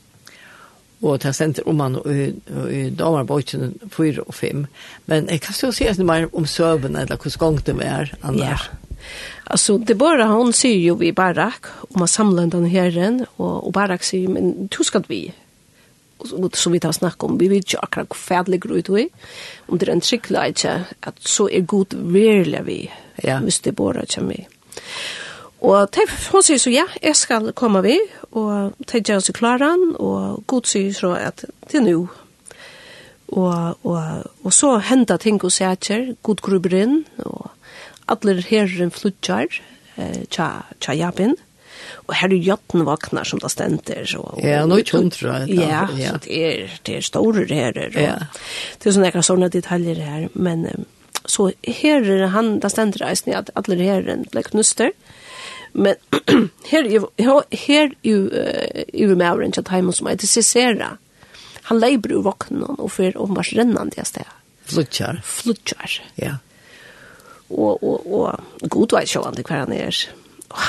Og 1.02 1.18
det 1.18 1.32
er 1.32 1.34
sendt 1.34 1.62
om 1.66 1.80
han 1.82 1.98
i, 2.06 2.28
i 2.70 2.82
domarbokken 2.94 3.74
4 3.90 4.22
og 4.22 4.36
5. 4.38 4.66
Men 5.10 5.26
jeg 5.32 5.42
kan 5.42 5.58
jo 5.58 5.72
si 5.74 5.88
oss 5.90 5.98
mer 5.98 6.28
om 6.30 6.46
søvn 6.46 6.94
eller 6.94 7.18
hvordan 7.18 7.40
gang 7.42 7.58
det 7.66 7.76
er 7.88 8.14
annars. 8.22 8.68
Ja. 8.70 8.78
Alltså 9.44 9.78
det 9.78 9.98
bara 9.98 10.24
hon 10.30 10.52
syr 10.52 10.78
ju 10.78 10.94
vi 10.94 11.12
Barak 11.12 11.66
om 11.80 11.98
man 11.98 12.08
samlar 12.08 12.46
den 12.46 12.66
herren 12.66 13.26
och, 13.36 13.66
och 13.66 13.72
Barak 13.72 14.02
syr 14.02 14.28
men 14.28 14.68
hur 14.78 14.84
ska 14.84 15.02
vi 15.08 15.32
så 16.26 16.70
vi 16.70 16.80
tar 16.82 16.92
snakk 16.92 17.24
om, 17.24 17.38
vi 17.40 17.48
vet 17.52 17.66
ikke 17.66 17.82
akkurat 17.82 18.12
hvor 18.12 18.20
fædlig 18.20 18.60
grøy 18.62 18.82
du 18.86 18.94
er, 18.96 19.08
om 19.68 19.78
det 19.78 19.88
er 19.88 19.92
en 19.92 20.04
tryggla 20.04 20.44
ikke, 20.52 20.74
at 21.02 21.14
så 21.20 21.48
er 21.52 21.66
god 21.66 21.94
virkelig 21.94 22.66
vi, 22.66 22.78
ja. 23.24 23.38
hvis 23.38 23.60
det 23.60 23.76
bare 23.76 24.06
kommer 24.14 24.36
vi. 24.36 24.46
Og 25.62 25.92
te, 25.94 26.02
hun 26.32 26.42
sier 26.42 26.58
så 26.58 26.72
ja, 26.72 26.88
jeg 27.02 27.16
skal 27.16 27.52
komme 27.54 27.84
vi, 27.84 27.94
og 28.32 28.74
te 28.86 28.98
gjør 28.98 29.22
seg 29.22 29.38
klaran, 29.38 29.92
og 30.02 30.42
god 30.50 30.66
sier 30.66 30.90
så 30.96 31.12
at 31.14 31.44
det 31.70 31.78
er 31.78 31.86
nu. 31.86 32.08
Og, 33.32 33.78
og, 33.86 34.26
og 34.44 34.52
så 34.52 34.76
hender 34.82 35.16
ting 35.22 35.38
og 35.44 35.52
sætter, 35.54 36.16
god 36.22 36.42
grubber 36.42 36.74
inn, 36.76 37.04
og 37.24 37.52
alle 38.10 38.42
herren 38.42 38.90
flytter, 38.90 39.54
eh, 39.96 40.24
tja, 40.28 40.48
tja 40.82 40.98
jabin, 40.98 41.36
og 41.38 41.51
Og 42.08 42.14
her 42.18 42.32
er 42.32 42.46
jotten 42.48 42.84
vaknar 42.86 43.28
som 43.28 43.40
det 43.42 43.50
stender. 43.52 44.02
Og, 44.18 44.38
og, 44.38 44.42
ja, 44.44 44.64
nå 44.66 44.78
er 44.78 44.84
ikke 44.84 44.98
hundra. 44.98 45.42
Ja, 45.50 45.84
ja, 45.96 46.14
så 46.14 46.22
det 46.26 46.40
er, 46.48 46.74
det 46.86 46.96
er 46.98 47.06
store 47.06 47.46
herrer. 47.48 47.94
Ja. 47.94 48.16
Det 48.78 48.90
er 48.90 48.96
sånne 48.96 49.10
ekkert 49.12 49.28
sånne 49.28 49.50
detaljer 49.52 50.02
her, 50.02 50.28
men 50.34 50.66
så 51.30 51.52
her 51.62 52.08
er 52.10 52.26
han, 52.34 52.56
det 52.62 52.72
stender 52.72 53.04
eisen 53.06 53.30
i 53.30 53.38
at 53.38 53.52
alle 53.58 53.78
herren 53.78 54.26
ble 54.32 54.42
knuster. 54.48 54.90
Men 55.72 55.96
her 56.72 56.82
er 56.82 56.94
jo, 56.96 57.08
her 57.16 57.86
er 57.86 57.94
jo, 58.04 58.26
er 58.32 58.84
jo 58.92 59.14
med 59.14 59.28
avrengt 59.28 59.60
at 59.60 59.70
heimen 59.72 59.94
som 59.96 60.10
er 60.10 60.18
til 60.20 60.32
Cicera. 60.32 60.96
Han 61.70 61.78
leiber 61.78 62.16
jo 62.16 62.24
vaknen 62.26 62.66
og 62.74 62.90
fyrer 62.90 63.20
om 63.22 63.36
hver 63.36 63.52
rennende 63.54 63.94
i 64.00 64.06
sted. 64.06 64.26
Flutjar. 64.66 65.20
Flutjar. 65.26 66.00
Ja. 66.18 66.40
Og, 67.52 67.82
og, 67.84 68.06
og 68.10 68.68
god 68.72 68.96
vei 68.96 69.06
sjående 69.06 69.44
hver 69.46 69.64
han 69.64 69.74
er. 69.76 69.94
Ja 69.94 70.18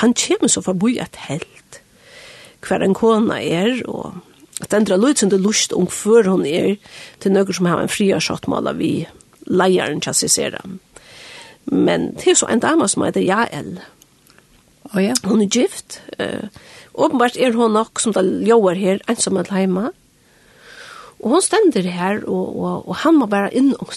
han 0.00 0.14
kommer 0.14 0.48
så 0.48 0.62
forbi 0.64 0.98
et 1.02 1.16
helt. 1.28 1.80
Hver 2.64 2.84
en 2.84 2.96
kona 2.96 3.40
er, 3.42 3.82
og 3.88 4.14
at 4.62 4.70
den 4.72 4.86
drar 4.88 5.00
lyd 5.00 5.20
som 5.20 5.30
det 5.30 5.42
lust 5.42 5.74
om 5.76 5.86
før 5.90 6.30
hun 6.32 6.46
er, 6.46 6.76
til 7.20 7.34
noen 7.34 7.56
som 7.56 7.68
har 7.68 7.82
en 7.82 7.92
fria 7.92 8.20
skjottmåla 8.22 8.72
vi 8.78 8.92
leieren 9.46 10.02
chassisera. 10.02 10.62
Men 11.64 12.12
det 12.16 12.32
er 12.32 12.38
så 12.38 12.48
en 12.52 12.62
dame 12.62 12.88
som 12.88 13.04
heter 13.04 13.24
Jael. 13.24 13.78
Oh, 14.92 15.00
ja. 15.00 15.14
Hun 15.24 15.42
er 15.42 15.50
gift. 15.50 16.00
Uh, 16.20 16.48
åpenbart 16.94 17.36
er 17.40 17.56
hun 17.56 17.72
nok, 17.72 18.00
som 18.00 18.12
det 18.12 18.24
gjør 18.46 18.76
her, 18.78 19.02
ensom 19.08 19.40
at 19.40 19.52
heima. 19.52 19.90
Og 21.24 21.30
hun 21.32 21.44
stender 21.44 21.88
her, 21.88 22.20
og, 22.28 22.56
og, 22.56 22.88
og 22.88 22.96
han 23.00 23.16
må 23.16 23.26
bare 23.26 23.52
inn 23.56 23.72
og 23.80 23.92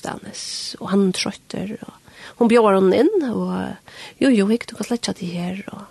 og 0.80 0.90
han 0.90 1.12
trøtter, 1.12 1.76
og 1.82 1.94
hon 2.38 2.48
bjöd 2.48 2.74
hon 2.74 2.94
inn 2.94 3.30
og 3.32 3.76
jo 4.22 4.30
jo 4.30 4.48
hik 4.48 4.68
du 4.70 4.76
kan 4.76 4.86
släcka 4.86 5.14
til 5.14 5.28
här 5.28 5.64
och 5.68 5.86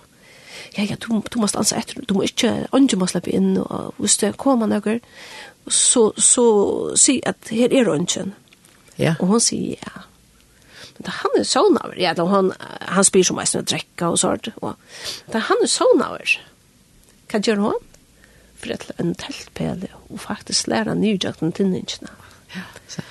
ja 0.77 0.85
ja 0.85 0.97
du 0.97 1.23
du 1.31 1.39
måste 1.41 1.59
ansa 1.59 1.77
efter 1.77 2.03
du 2.03 2.15
måste 2.15 2.47
inte 2.47 2.69
ange 2.73 2.97
måste 2.97 3.13
släppa 3.13 3.31
in 3.31 3.59
och 3.59 3.95
måste 4.01 4.33
komma 4.33 4.67
några 4.67 5.01
så 5.67 6.13
så 6.17 6.97
se 6.97 7.23
att 7.27 7.49
her 7.49 7.73
är 7.73 7.85
röntgen. 7.85 8.33
Ja. 8.97 9.15
Och 9.21 9.29
hon 9.29 9.41
säger 9.41 9.77
ja. 9.81 10.03
Men 10.97 11.05
det 11.05 11.11
han 11.11 11.31
är 11.39 11.45
sånn 11.45 11.79
av 11.79 11.99
ja, 11.99 12.27
han 12.27 12.53
han 12.81 13.05
spyr 13.05 13.23
som 13.23 13.37
mest 13.37 13.57
å 13.57 13.61
drekke 13.61 14.07
och 14.07 14.21
sånt 14.21 14.49
och 14.55 14.75
det 15.33 15.39
han 15.39 15.57
är 15.63 15.67
sånn 15.67 16.03
av. 16.03 16.19
Kan 17.27 17.43
gör 17.43 17.57
hon? 17.57 17.81
För 18.57 18.73
att 18.73 18.91
en 18.97 19.15
tältpel 19.15 19.89
och 20.09 20.21
faktiskt 20.21 20.67
lära 20.67 20.95
nyjakten 20.95 21.53
till 21.53 21.67
ninjorna. 21.67 22.11
Ja. 22.55 22.61
Så. 22.89 23.03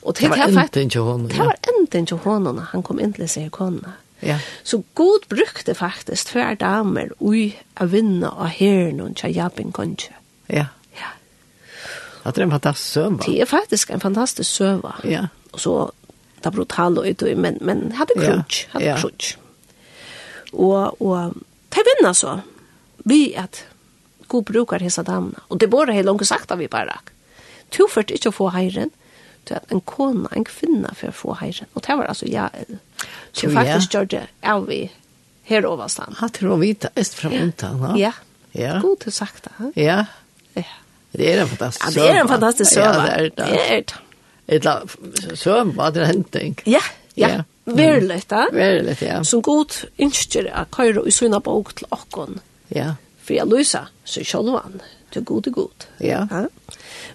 Och 0.00 0.16
det 0.20 0.28
var 0.28 0.62
inte 0.62 0.80
inte 0.80 0.98
hon. 0.98 1.28
Det 1.28 1.38
var 1.38 1.56
enten 1.94 2.06
til 2.06 2.22
honom, 2.24 2.58
han 2.72 2.82
kom 2.82 3.00
inn 3.00 3.12
til 3.12 3.28
seg 3.28 3.50
kona. 3.54 3.96
Ja. 4.22 4.38
Så 4.62 4.82
god 4.94 5.26
brukte 5.28 5.74
faktisk 5.74 6.30
tver 6.30 6.54
damer 6.54 7.10
ui 7.20 7.56
a 7.74 7.86
vinna 7.90 8.30
av 8.30 8.54
herren 8.54 9.00
og 9.02 9.16
tja 9.18 9.28
jabin 9.28 9.72
konje. 9.72 10.14
Ja. 10.48 10.68
Ja. 10.94 11.10
Det 12.24 12.38
er 12.38 12.46
en 12.46 12.54
fantastisk 12.54 12.92
søva. 12.92 13.18
Det 13.26 13.40
er 13.40 13.50
faktisk 13.50 13.90
en 13.90 14.00
fantastisk 14.00 14.50
søva. 14.50 14.94
Ja. 15.04 15.26
Og 15.52 15.60
så, 15.60 15.74
det 16.38 16.46
er 16.46 16.54
brutal 16.54 16.98
og 16.98 17.08
ytøy, 17.08 17.34
men, 17.34 17.58
men 17.60 17.90
hadde 17.98 18.14
krutsk, 18.18 18.68
hadde 18.72 18.86
ja. 18.86 18.96
krutsk. 19.00 19.38
Og, 20.52 21.02
og, 21.02 21.34
det 21.72 21.82
vinna 21.88 22.14
så, 22.14 22.38
vi 23.04 23.34
at 23.34 23.64
god 24.28 24.44
brukar 24.44 24.84
hessa 24.84 25.02
damna. 25.02 25.42
Og 25.48 25.60
det 25.60 25.70
borde 25.70 25.92
helt 25.92 26.06
langt 26.06 26.26
sagt 26.28 26.52
av 26.52 26.58
vi 26.58 26.68
bare. 26.70 27.00
Tu 27.72 27.86
ført 27.88 28.12
ikke 28.12 28.30
å 28.30 28.36
få 28.36 28.50
heiren, 28.54 28.92
til 29.46 29.58
at 29.58 29.72
en 29.72 29.80
kona, 29.80 30.28
en 30.36 30.44
kvinna, 30.44 30.92
for 30.98 31.10
å 31.10 31.16
få 31.16 31.36
heisen. 31.40 31.70
Og 31.74 31.84
det 31.86 31.96
var 31.98 32.10
altså 32.12 32.28
Jael. 32.30 32.78
Så 33.32 33.46
jeg 33.46 33.54
faktisk 33.56 33.94
gjør 33.94 34.10
det 34.14 34.26
av 34.42 34.66
vi 34.68 34.82
her 35.48 35.66
overstand. 35.66 36.18
Han 36.20 36.30
tror 36.30 36.56
vi 36.56 36.72
vita 36.72 36.92
øst 36.96 37.14
från 37.14 37.32
undan, 37.32 37.82
ja? 37.96 37.96
Ja. 37.96 38.12
ja. 38.62 38.80
God 38.80 38.96
til 39.04 39.12
sagt 39.12 39.44
det. 39.44 39.72
Ja. 39.76 40.04
ja. 40.54 40.70
Det 41.12 41.32
är 41.32 41.40
en 41.42 41.48
fantastisk 41.48 41.92
søvn. 41.92 42.06
Ja, 42.06 42.12
det 42.12 42.16
er 42.16 42.22
en 42.22 42.28
fantastisk 42.28 42.72
søvn. 42.72 42.84
Ja, 42.84 43.02
det 43.02 43.12
er 43.12 43.22
det. 43.22 43.36
Det 43.36 43.72
er 43.72 43.80
det. 43.80 43.94
Et 44.48 45.38
søvn 45.38 45.76
var 45.76 45.90
det 45.90 46.06
henting. 46.06 46.56
Ja, 46.66 46.80
ja. 47.16 47.28
ja. 47.28 47.42
Verligt, 47.64 48.30
ja. 48.30 48.46
Verligt, 48.52 49.02
ja. 49.02 49.22
Som 49.24 49.42
god 49.42 49.84
innskjer 49.98 50.48
at 50.50 50.70
køyre 50.74 51.04
i 51.06 51.10
sønne 51.14 51.40
bok 51.40 51.76
til 51.76 51.86
åkken. 51.90 52.40
Ja. 52.74 52.94
For 53.22 53.36
jeg 53.36 53.46
løser 53.46 53.92
seg 54.04 54.26
selv 54.26 54.56
Det 55.12 55.20
er 55.20 55.28
god, 55.28 55.42
det 55.44 55.52
er 55.52 55.54
god. 55.54 55.86
Ja. 56.00 56.20
ja. 56.30 56.46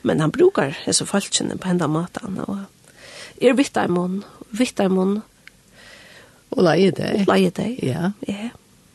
Men 0.05 0.21
han 0.21 0.31
brukar 0.31 0.75
hese 0.85 1.05
falskjene 1.09 1.57
på 1.57 1.71
henda 1.71 1.87
matan. 1.89 2.39
Og 2.45 2.59
er 3.41 3.57
vittarmon, 3.57 4.21
vittarmon. 4.53 5.19
Og 6.53 6.63
leie 6.63 6.93
deg. 6.95 7.25
Leie 7.27 7.51
deg. 7.51 7.77
Ja. 7.83 8.11
ja. 8.27 8.51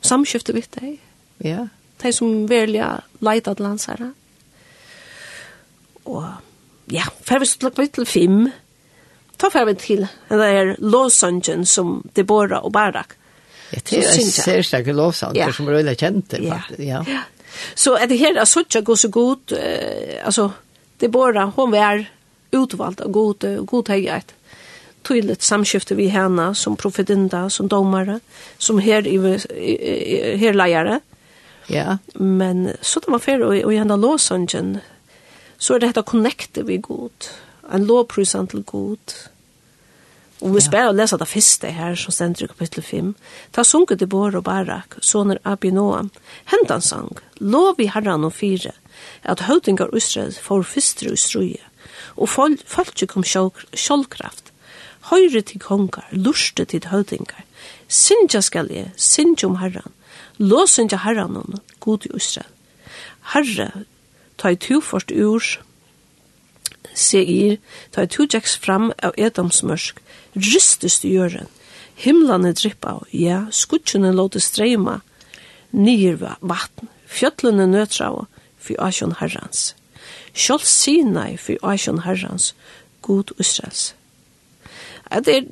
Samskifte 0.07 0.55
vitt 0.57 0.73
deg. 0.79 0.99
Ja. 1.45 1.67
De 2.03 2.13
som 2.15 2.47
velja 2.51 2.97
leida 3.23 3.55
til 3.55 3.67
landsherre. 3.67 4.13
Og 6.09 6.27
ja, 6.91 7.07
fer 7.23 7.43
vi 7.43 7.49
slukk 7.51 7.79
til 7.95 8.07
fem. 8.09 8.47
Ta 9.39 9.51
fer 9.51 9.67
vi 9.67 9.75
til 9.79 10.07
den 10.31 10.41
der 10.43 10.77
låsøngen 10.79 11.67
som 11.67 12.01
Deborah 12.17 12.63
og 12.63 12.73
Barak. 12.75 13.17
Det 13.73 14.03
er 14.03 14.11
en 14.21 14.29
særstakke 14.29 14.93
låsanger 14.93 15.47
ja. 15.47 15.53
som 15.57 15.69
er 15.71 15.79
veldig 15.79 15.95
kjente. 15.97 16.41
Ja. 16.45 16.61
Ja. 16.79 17.01
ja. 17.09 17.23
Så 17.75 17.97
är 17.97 18.07
det 18.07 18.17
här 18.17 18.37
att 18.37 18.49
sådär 18.49 18.81
går 18.81 18.97
så 18.97 19.09
god, 19.09 19.53
eh, 19.53 20.27
alltså 20.27 20.53
det 20.99 21.07
är 21.07 21.11
bara 21.11 21.45
hon 21.57 21.75
är 21.75 22.11
utvald 22.51 23.01
av 23.01 23.11
god, 23.11 23.67
god 23.67 23.89
hejat. 23.89 24.35
Tydligt 25.03 25.43
samskifte 25.43 25.95
vi 25.95 26.07
henne 26.07 26.55
som 26.55 26.77
profetinda, 26.77 27.51
som 27.51 27.69
domare, 27.69 28.21
som 28.59 28.79
her, 28.79 29.03
her 30.37 30.53
lejare. 30.53 31.01
Ja. 31.67 31.99
Men 32.15 32.71
så 32.81 33.01
det 33.01 33.11
var 33.11 33.19
för 33.19 33.43
och, 33.43 33.65
og 33.65 33.75
gjennom 33.75 34.19
henne 34.43 34.81
så 35.59 35.75
er 35.75 35.79
det 35.79 35.93
dette 35.93 36.03
connecte 36.03 36.63
vi 36.67 36.77
god. 36.83 37.29
En 37.73 37.87
lovprisant 37.87 38.51
til 38.51 38.65
god. 38.67 39.15
Og 40.43 40.57
vi 40.57 40.63
spør 40.65 40.89
å 40.91 40.95
lese 40.97 41.15
det 41.21 41.29
første 41.31 41.71
her, 41.71 41.95
som 41.95 42.15
stender 42.15 42.49
i 42.49 42.51
kapittel 42.51 42.83
5. 42.83 43.11
Ta 43.55 43.63
sunket 43.63 44.01
til 44.03 44.09
Bård 44.11 44.35
og 44.35 44.43
Barak, 44.49 44.97
soner 44.99 45.39
Abinoam. 45.47 46.11
Hent 46.51 46.73
han 46.75 46.83
sang, 46.83 47.21
lov 47.39 47.79
i 47.79 47.87
herran 47.95 48.27
og 48.27 48.35
fire, 48.35 48.73
at 49.23 49.45
høvdingar 49.47 49.95
Israel 49.95 50.35
får 50.35 50.67
fyster 50.67 51.13
i 51.13 51.19
struje, 51.21 51.63
og 52.17 52.29
folk 52.29 53.05
kom 53.13 53.23
sjålkraft. 53.23 54.51
Høyre 55.13 55.43
til 55.47 55.63
kongar, 55.63 56.11
lurste 56.11 56.67
til 56.67 56.91
høvdingar. 56.91 57.47
Sindja 57.87 58.43
skal 58.43 58.71
jeg, 58.71 58.91
sindja 58.97 59.49
om 59.49 59.59
herran. 59.63 59.95
Låsindja 60.39 60.99
herran 61.05 61.37
om, 61.39 61.59
god 61.81 62.07
i 62.07 62.17
Israel. 62.17 62.51
Herre, 63.35 63.85
ta 64.39 64.51
i 64.51 64.59
tuforst 64.59 65.11
ur, 65.15 65.43
seir, 66.95 67.59
ta 67.95 68.03
i 68.03 68.11
tujeks 68.11 68.57
fram 68.59 68.91
av 69.03 69.15
edomsmørsk, 69.19 70.01
rystes 70.37 71.01
du 71.03 71.09
jøren. 71.09 71.51
Himlan 72.03 72.47
er 72.49 72.57
drippa, 72.57 72.99
ja, 73.13 73.45
skutsjene 73.53 74.13
låte 74.17 74.41
streima, 74.41 75.01
nyer 75.73 76.19
vatten, 76.41 76.89
fjöllene 77.07 77.69
nøtra, 77.71 78.11
fy 78.59 78.77
asjon 78.79 79.17
herrans. 79.21 79.73
Sjål 80.33 80.65
sinai, 80.65 81.37
fy 81.37 81.59
asjon 81.63 82.03
herrans, 82.07 82.53
god 83.05 83.35
Israels. 83.39 83.93
At 85.13 85.29
er, 85.29 85.45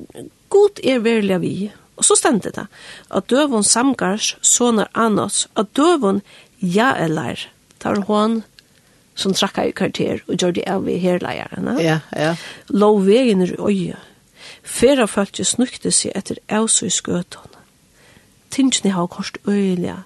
god 0.49 0.81
er 0.83 1.03
verlega 1.05 1.39
vi, 1.43 1.71
og 2.01 2.07
så 2.07 2.17
stendte 2.17 2.49
det, 2.55 2.65
at 3.13 3.29
døvun 3.29 3.63
samgars, 3.63 4.35
sonar 4.41 4.89
anos, 4.97 5.45
at 5.55 5.69
døvun 5.77 6.23
ja 6.61 6.95
eller, 6.97 7.45
tar 7.79 8.01
hon, 8.07 8.41
som 9.15 9.35
trakka 9.35 9.67
i 9.67 9.73
kvarter 9.75 10.21
og 10.27 10.37
gjør 10.39 10.55
det 10.55 10.63
av 10.71 10.87
i 10.89 10.97
herleierne. 11.01 11.75
Ja, 11.83 11.99
ja. 12.15 12.33
Lov 12.73 13.03
vegen 13.05 13.43
i 13.45 13.51
øye, 13.53 13.99
Fera 14.63 15.07
fölkje 15.09 15.45
snukte 15.45 15.91
seg 15.91 16.13
etter 16.15 16.39
ævsu 16.49 16.85
i 16.87 16.93
skøtene. 16.93 17.61
Tinsni 18.51 18.91
hau 18.91 19.07
kost 19.07 19.39
øyla. 19.47 20.03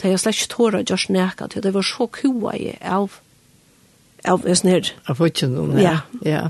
Da 0.00 0.08
jeg 0.08 0.20
slett 0.22 0.38
ikke 0.38 0.52
tåra 0.54 0.82
gjørs 0.86 1.08
neka 1.12 1.50
til, 1.50 1.62
det 1.62 1.74
var 1.74 1.84
så 1.84 2.06
kua 2.06 2.54
i 2.56 2.72
av, 2.80 3.18
av 4.24 4.46
en 4.46 4.52
esnir. 4.52 4.94
Av 5.10 5.18
fotjen, 5.18 5.56
ja. 5.78 5.98
ja. 6.24 6.46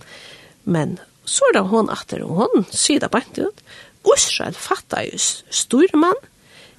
Men 0.65 0.99
så 1.25 1.49
er 1.49 1.59
det 1.59 1.65
hon 1.73 1.91
atter, 1.91 2.23
og 2.27 2.45
hon 2.45 2.69
sida 2.71 3.09
bant 3.11 3.41
ut, 3.41 3.65
Israel 4.15 4.55
fattar 4.57 5.09
jo 5.09 5.19
styrmann, 5.21 6.29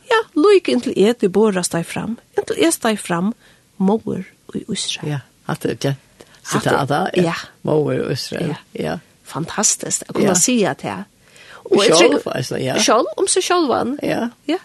ja, 0.10 0.22
loik 0.36 0.72
inntil 0.72 0.96
jeg 0.98 1.20
til 1.22 1.32
båra 1.32 1.64
steg 1.64 1.86
fram, 1.88 2.18
inntil 2.38 2.60
jeg 2.60 2.76
steg 2.76 3.00
fram, 3.00 3.34
mor 3.82 4.24
i 4.56 4.64
Israel. 4.72 5.18
Ja, 5.18 5.20
at 5.52 5.64
det 5.64 5.76
er 5.76 5.82
kjent. 5.86 6.26
Sitat, 6.42 7.16
ja. 7.20 7.36
Mor 7.68 7.92
i 7.94 8.00
Israel, 8.12 8.56
ja. 8.56 8.60
ja 8.74 8.98
fantastiskt 9.32 10.04
att 10.08 10.16
kunna 10.16 10.28
ja. 10.28 10.36
säga 10.36 10.76
det 10.82 10.88
här. 10.88 11.04
Och 11.50 11.86
jag 11.86 11.98
själv, 11.98 12.20
alltså, 12.26 12.60
ja. 12.60 12.76
Själv, 12.80 13.06
om 13.18 13.28
sig 13.28 13.42
självan. 13.42 14.00
Ja. 14.02 14.30
Ja. 14.46 14.58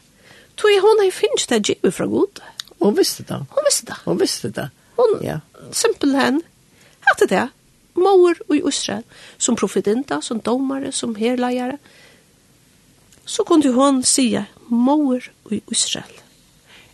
Tog 0.54 0.70
hon 0.70 0.98
har 1.04 1.10
finns 1.10 1.46
det 1.46 1.68
givet 1.68 1.94
från 1.94 2.10
god. 2.10 2.40
Hon 2.78 2.94
visste 2.94 3.22
det. 3.22 3.46
Hon 3.50 3.64
visste 3.64 3.86
det. 3.86 3.96
Hon 4.04 4.18
visste 4.18 4.48
det. 4.48 4.70
Hon, 4.96 5.20
ja. 5.22 5.40
simpel 5.72 6.14
hen, 6.14 6.42
hette 7.00 7.26
det. 7.26 7.48
Mor 7.94 8.36
i 8.54 8.62
Israel, 8.68 9.02
som 9.36 9.56
profetinta, 9.56 10.22
som 10.22 10.38
domare, 10.38 10.92
som 10.92 11.14
herlejare. 11.14 11.78
Så 13.24 13.44
kunde 13.44 13.68
hon 13.68 14.02
säga, 14.02 14.44
mor 14.66 15.30
i 15.50 15.60
Israel. 15.70 16.14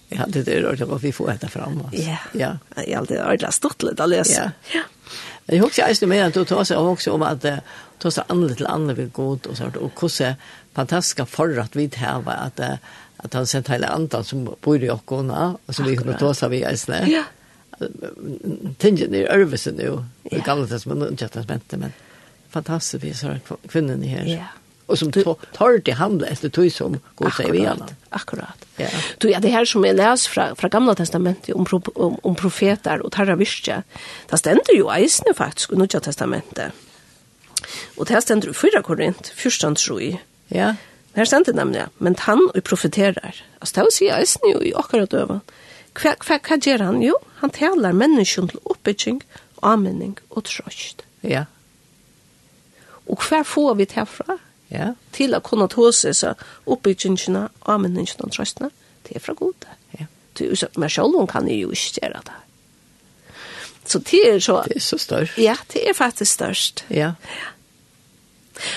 Ja, 0.09 0.25
det 0.29 0.49
är 0.49 0.77
det 0.77 0.99
vi 1.03 1.13
får 1.13 1.31
äta 1.31 1.49
fram. 1.49 1.83
Alltså. 1.85 2.03
Ja, 2.03 2.19
ja. 2.33 2.59
ja 2.87 3.05
det 3.09 3.15
är 3.15 3.25
ordentligt 3.25 3.55
stort 3.55 3.83
lite 3.83 4.03
att 4.03 4.09
läsa. 4.09 4.43
Ja. 4.43 4.51
ja. 4.73 4.83
Jeg 5.51 5.63
husker 5.63 5.91
ikke 5.91 6.07
med 6.11 6.23
at 6.27 6.37
du 6.37 6.45
tar 6.47 6.65
seg 6.69 6.79
også 6.79 7.17
om 7.17 7.25
at 7.27 7.43
du 7.43 7.51
tar 8.03 8.15
seg 8.15 8.31
andre 8.33 8.57
til 8.59 8.69
andre 8.71 8.97
vil 8.99 9.11
gå 9.15 9.29
og 9.37 9.57
sånt, 9.59 9.77
og 9.77 9.91
hvordan 9.99 10.39
fantastiske 10.77 11.27
forrett 11.29 11.77
vi 11.77 11.89
tar 11.93 12.23
var 12.27 12.49
at, 12.49 12.63
at 13.23 13.35
han 13.37 13.47
sent 13.47 13.71
hele 13.73 13.91
andre 13.91 14.23
som 14.25 14.47
bor 14.47 14.79
i 14.79 14.91
åkene, 14.91 15.45
og 15.67 15.75
som 15.75 15.89
vi 15.89 15.99
kunne 15.99 16.19
ta 16.19 16.33
seg 16.37 16.55
vi 16.55 16.63
eisne. 16.67 17.03
Ja. 17.11 17.27
Tingen 18.79 19.15
er 19.19 19.31
Ørvesen 19.35 19.81
jo, 19.83 20.03
i 20.31 20.41
gamle 20.47 20.69
testamentet, 20.71 21.79
men 21.81 21.95
fantastisk 22.53 23.03
vi 23.03 23.15
har 23.17 23.41
kvinnen 23.69 24.03
her. 24.07 24.29
Ja 24.29 24.51
og 24.93 25.01
som 25.01 25.11
tar 25.13 25.81
til 25.85 25.97
handle 25.99 26.29
etter 26.29 26.53
tog 26.53 26.69
som 26.73 26.99
går 27.17 27.35
sig 27.37 27.51
vid 27.55 27.67
allt. 27.73 27.95
Akkurat. 28.13 28.67
Ja. 28.77 28.89
Du, 29.19 29.29
ja, 29.31 29.41
det 29.41 29.53
her 29.53 29.65
som 29.69 29.85
jeg 29.87 29.97
leser 29.97 30.33
fra, 30.33 30.47
fra 30.59 30.69
gamla 30.69 30.95
testamentet 30.99 31.55
om, 31.57 31.67
om, 31.95 32.19
om 32.23 32.37
profeter 32.37 33.03
og 33.05 33.13
tarra 33.17 33.37
visstja, 33.41 33.83
det 34.31 34.41
stender 34.41 34.77
jo 34.77 34.91
eisne 34.93 35.35
faktisk 35.37 35.73
i 35.73 35.81
nya 35.81 36.01
testamentet. 36.05 36.77
Og 37.97 38.09
det 38.09 38.23
stender 38.23 38.23
ständer 38.23 38.51
i 38.51 38.55
4 38.55 38.83
Korint, 38.83 39.33
14 39.37 39.75
tror 39.75 40.19
Ja. 40.53 40.75
Her 41.15 41.25
stender 41.25 41.53
nemlig, 41.53 41.87
men 41.99 42.17
han 42.19 42.51
og 42.55 42.63
profeterer. 42.65 43.35
Altså, 43.61 43.75
det 43.75 43.83
här 43.83 43.91
si 43.91 44.09
eisne 44.09 44.53
jo 44.53 44.61
i 44.61 44.73
akkurat 44.77 45.11
døven. 45.11 45.41
Hva, 45.93 46.15
hva, 46.25 46.39
hva 46.41 46.57
gjør 46.57 46.85
han? 46.85 47.03
Jo, 47.03 47.15
han 47.41 47.51
taler 47.51 47.93
människan 47.93 48.49
til 48.49 48.61
oppbygging, 48.65 49.23
anmenning 49.63 50.19
og 50.31 50.45
trøst. 50.45 51.05
Ja. 51.23 51.45
Og 53.07 53.21
hva 53.29 53.43
får 53.45 53.75
vi 53.75 53.85
til 53.85 54.03
herfra? 54.03 54.39
Ja, 54.73 54.93
til 55.13 55.37
å 55.37 55.43
kunne 55.45 55.69
ta 55.69 55.91
seg 55.93 56.17
så 56.17 56.35
oppbyggingene, 56.71 57.49
anmenningene 57.69 58.25
og 58.29 58.33
trøstene, 58.33 58.71
det 59.07 59.19
er 59.19 59.25
fra 59.25 59.35
gode. 59.37 59.77
Ja. 59.99 60.09
Du, 60.39 60.47
men 60.81 60.91
selv 60.91 61.19
hun 61.19 61.29
kan 61.29 61.51
jo 61.51 61.75
ikke 61.75 62.01
gjøre 62.01 62.23
det. 62.29 62.39
Så 63.85 63.99
det 63.99 64.23
er 64.29 64.39
så... 64.41 64.63
Det 64.65 64.79
er 64.79 64.87
så 64.87 64.99
størst. 64.99 65.39
Ja, 65.43 65.57
det 65.73 65.83
er 65.91 65.99
faktisk 65.99 66.33
størst. 66.39 66.85
Ja. 66.89 67.13
ja. 67.27 68.73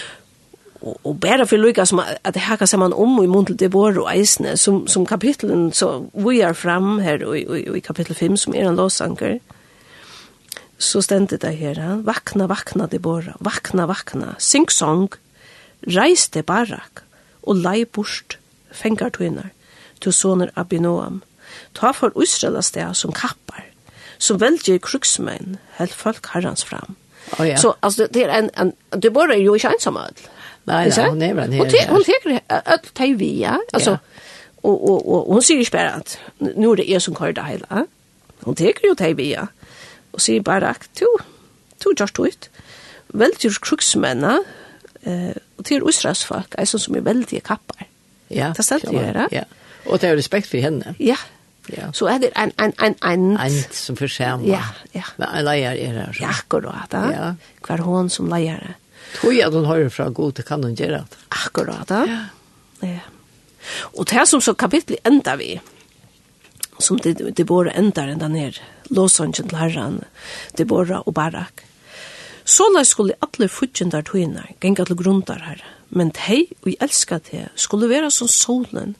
Og, 0.85 0.99
og 1.03 1.19
bare 1.19 1.47
for 1.49 1.57
lykke 1.57 1.85
som 1.89 2.01
at 2.03 2.33
det 2.35 2.43
hakker 2.45 2.69
seg 2.69 2.81
man 2.81 2.93
om 2.93 3.17
i 3.23 3.27
munnen 3.27 3.49
til 3.49 3.59
det 3.59 3.71
våre 3.73 4.03
og 4.03 4.09
eisene, 4.11 4.53
som, 4.59 4.83
som 4.91 5.05
kapitlen 5.09 5.71
så 5.73 6.05
vi 6.13 6.39
er 6.45 6.57
frem 6.57 6.99
her 7.01 7.25
og, 7.25 7.37
og, 7.41 7.57
og 7.71 7.77
i 7.79 7.83
kapittel 7.85 8.17
5, 8.17 8.37
som 8.43 8.57
er 8.57 8.69
en 8.69 8.77
låsanker, 8.77 9.39
så 10.77 11.01
stendte 11.01 11.39
det 11.41 11.55
her, 11.57 11.79
vakna, 12.05 12.49
vakna 12.51 12.85
de 12.91 12.99
bora, 12.99 13.33
vakna, 13.39 13.87
vakna, 13.89 14.35
sing 14.43 14.67
song, 14.69 15.07
reiste 15.83 16.43
Barak 16.43 17.03
og 17.43 17.61
lei 17.61 17.85
bort 17.85 18.37
fengar 18.71 19.13
tøynar 19.15 19.51
til 20.01 20.13
soner 20.13 20.51
Abinoam. 20.55 21.21
Ta 21.75 21.91
for 21.91 22.13
Israel 22.21 22.61
sted 22.63 22.93
som 22.93 23.13
kappar, 23.15 23.65
som 24.17 24.39
velger 24.41 24.79
kruksmenn, 24.83 25.57
held 25.77 25.93
folk 25.93 26.27
herrans 26.33 26.65
fram. 26.65 26.95
Oh, 27.39 27.47
ja. 27.47 27.57
Så 27.57 27.73
altså, 27.81 28.07
det 28.13 28.23
er 28.25 28.33
en, 28.37 28.49
en 28.57 29.01
du 29.01 29.09
bare 29.09 29.35
er 29.35 29.43
jo 29.43 29.55
ikke 29.57 29.73
ensam 29.73 29.97
ødel. 29.97 30.27
Nei, 30.65 30.87
nei, 30.89 31.09
hun 31.09 31.21
er 31.21 31.33
vel 31.37 31.53
en 31.53 31.59
hun 31.61 32.03
teker 32.03 32.39
ødel 32.49 32.91
teg 32.97 33.19
vi, 33.19 33.31
ja. 33.41 33.57
Altså, 33.73 33.91
ja. 33.91 34.21
og, 34.63 34.89
og, 34.89 35.09
og, 35.13 35.33
hun 35.33 35.45
sier 35.45 35.61
ikke 35.61 35.77
bare 35.77 35.95
at 36.01 36.17
nå 36.41 36.71
er 36.71 36.81
det 36.81 36.89
jeg 36.89 37.01
som 37.05 37.15
kører 37.17 37.37
det 37.37 37.45
hele. 37.45 37.85
Hun 38.45 38.57
teker 38.57 38.89
jo 38.89 38.97
teg 38.97 39.17
vi, 39.17 39.31
ja. 39.33 39.47
Og 40.13 40.21
sier 40.21 40.41
bare 40.45 40.73
at 40.73 40.87
du, 40.99 41.07
du 41.83 41.91
gjør 41.93 42.13
det 42.17 42.29
ut. 42.29 42.49
Velger 43.13 43.59
kruksmennene, 43.61 44.39
eh, 45.05 45.35
og 45.57 45.65
til 45.65 45.85
Israels 45.89 46.25
folk, 46.27 46.55
er 46.57 46.67
sånn 46.69 46.83
som 46.83 46.97
er 46.99 47.05
veldig 47.05 47.41
kappar. 47.45 47.87
Ja, 48.33 48.51
det 48.57 48.65
stedet 48.65 48.91
vi 48.91 48.99
gjør, 48.99 49.25
ja. 49.31 49.45
Og 49.85 50.01
det 50.01 50.09
er 50.09 50.17
respekt 50.17 50.49
for 50.49 50.63
henne. 50.63 50.95
Ja, 50.99 51.17
ja. 51.69 51.91
så 51.93 52.09
er 52.09 52.23
det 52.23 52.31
en, 52.35 52.51
en, 52.61 52.73
en, 52.81 52.95
en... 53.05 53.27
En 53.41 53.59
som 53.73 53.97
forskjermer. 53.99 54.47
Ja, 54.49 54.63
ja. 54.95 55.05
Men 55.19 55.29
en 55.29 55.45
leier 55.45 55.77
er 55.77 55.99
det. 55.99 56.07
Ja, 56.21 56.31
akkurat, 56.33 56.93
ja. 56.93 57.11
Ja. 57.13 57.27
Hver 57.67 57.85
hånd 57.85 58.11
som 58.13 58.29
leier 58.31 58.61
det. 58.63 58.73
Tog 59.19 59.37
at 59.39 59.53
hun 59.53 59.67
hører 59.69 59.91
fra 59.93 60.09
god, 60.09 60.33
det 60.39 60.47
kan 60.47 60.63
hun 60.65 60.75
gjøre 60.75 61.03
det. 61.05 61.21
Akkurat. 61.29 61.93
Ja. 62.09 62.23
ja. 62.81 63.05
Og 63.93 64.09
det 64.09 64.25
som 64.29 64.41
så 64.41 64.53
kapitlet 64.57 65.05
enda 65.07 65.37
vi, 65.39 65.55
som 66.79 66.99
det, 66.99 67.17
det 67.37 67.45
bare 67.47 67.73
ender 67.77 68.11
enda 68.11 68.27
ned, 68.27 68.59
låsangen 68.89 69.37
til 69.37 69.57
herren, 69.57 70.01
det 70.57 70.67
bare 70.67 71.01
og 71.05 71.13
barak. 71.13 71.63
Så 72.45 72.63
la 72.75 72.83
skulle 72.83 73.17
alle 73.21 73.47
futjendar 73.49 74.05
tøynar, 74.05 74.51
genga 74.61 74.85
til 74.85 74.95
grundar 74.95 75.41
her, 75.47 75.63
men 75.89 76.11
tei 76.13 76.45
og 76.61 76.69
jeg 76.69 76.77
elska 76.85 77.17
te 77.25 77.47
skulle 77.55 77.89
vera 77.89 78.11
som 78.13 78.29
solen, 78.29 78.95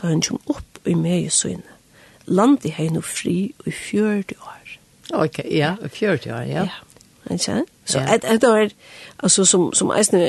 da 0.00 0.10
hun 0.10 0.22
kjum 0.22 0.40
opp 0.50 0.80
i 0.88 0.96
mei 0.98 1.28
søyne. 1.30 1.76
Landi 2.26 2.72
hei 2.74 2.88
no 2.92 3.00
fri 3.00 3.52
i 3.66 3.72
fjördi 3.72 4.34
år. 4.42 4.74
Ok, 5.14 5.38
ja, 5.46 5.76
i 5.84 5.88
fjördi 5.88 6.32
år, 6.34 6.42
ja. 6.50 6.66
Ja, 6.66 6.82
ikke? 7.30 7.64
Så 7.84 8.00
et, 8.00 8.24
et 8.24 8.44
år, 8.44 8.68
altså 9.18 9.44
som, 9.44 9.70
som 9.72 9.90
eisne, 9.94 10.20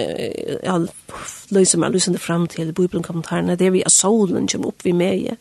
ja, 0.63 0.77
løyser 1.51 1.81
meg 1.81 1.91
løysende 1.91 2.19
fram 2.19 2.47
til 2.47 2.67
när 2.67 3.55
det 3.55 3.67
er 3.67 3.71
vi 3.71 3.83
at 3.85 3.91
solen 3.91 4.47
kjum 4.47 4.65
opp 4.65 4.85
i 4.85 4.91
mei, 4.91 5.35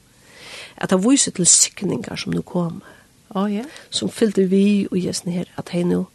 at 0.76 0.90
det 0.90 1.04
viser 1.04 1.30
til 1.32 1.46
sikningar 1.46 2.16
som 2.16 2.32
nu 2.32 2.42
kommer. 2.42 2.86
Oh, 3.30 3.54
ja. 3.54 3.64
Som 3.90 4.08
fyllde 4.08 4.48
vi 4.48 4.88
og 4.90 5.04
jesne 5.04 5.32
her, 5.32 5.44
at 5.56 5.68
hei 5.68 5.82
nu 5.82 6.06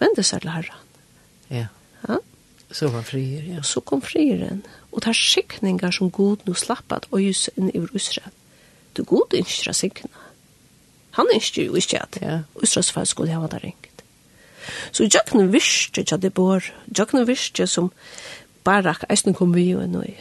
vende 0.00 0.24
seg 0.26 0.42
til 0.42 0.52
herren. 0.54 0.88
Ja. 1.50 1.66
ja. 2.08 2.18
Så 2.70 2.88
var 2.94 3.06
frier, 3.06 3.44
ja. 3.56 3.62
Så 3.66 3.82
kom 3.84 4.02
frieren. 4.02 4.64
Og 4.92 5.02
det 5.02 5.12
er 5.12 5.18
skikninger 5.18 5.94
som 5.94 6.10
god 6.10 6.46
nå 6.46 6.54
slapp 6.58 6.92
at 6.94 7.08
øys 7.14 7.48
inn 7.56 7.70
i 7.70 7.84
Israel. 7.94 8.32
Du 8.96 9.04
god 9.04 9.36
ønsker 9.38 9.70
å 9.70 9.76
sikne. 9.76 10.10
Han 11.18 11.30
ønsker 11.34 11.66
jo 11.66 11.78
ikke 11.78 12.02
at 12.02 12.18
ja. 12.22 12.40
Israels 12.62 12.92
fall 12.94 13.06
skulle 13.06 13.34
ha 13.34 13.50
det 13.50 13.62
ringt. 13.64 14.04
Så 14.92 15.06
jøkken 15.08 15.52
visste 15.52 16.02
ikke 16.02 16.18
at 16.18 16.22
det 16.22 16.34
bor. 16.34 16.64
Jøkken 16.96 17.26
visste 17.26 17.66
som 17.66 17.90
Barak 18.64 19.06
eisen 19.10 19.34
kom 19.34 19.54
vi 19.54 19.70
jo 19.70 19.80
ennå 19.82 20.04
i. 20.04 20.14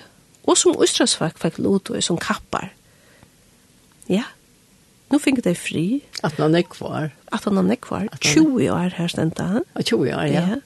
Og 0.47 0.57
som 0.57 0.77
Israels 0.81 1.17
folk 1.19 1.37
fikk 1.41 1.59
lot 1.61 1.91
og 1.91 2.03
som 2.03 2.17
kappar. 2.17 2.71
Ja, 4.09 4.25
nu 5.09 5.19
fick 5.19 5.43
det 5.43 5.55
fri. 5.55 6.01
Att 6.21 6.37
han 6.37 6.55
är 6.55 6.61
kvar. 6.61 7.11
Att 7.25 7.45
någon 7.45 7.71
är 7.71 7.75
kvar. 7.75 8.09
20 8.21 8.69
år 8.69 8.93
här 8.95 9.07
stända. 9.07 9.63
20 9.85 10.15
år, 10.15 10.25
ja. 10.25 10.61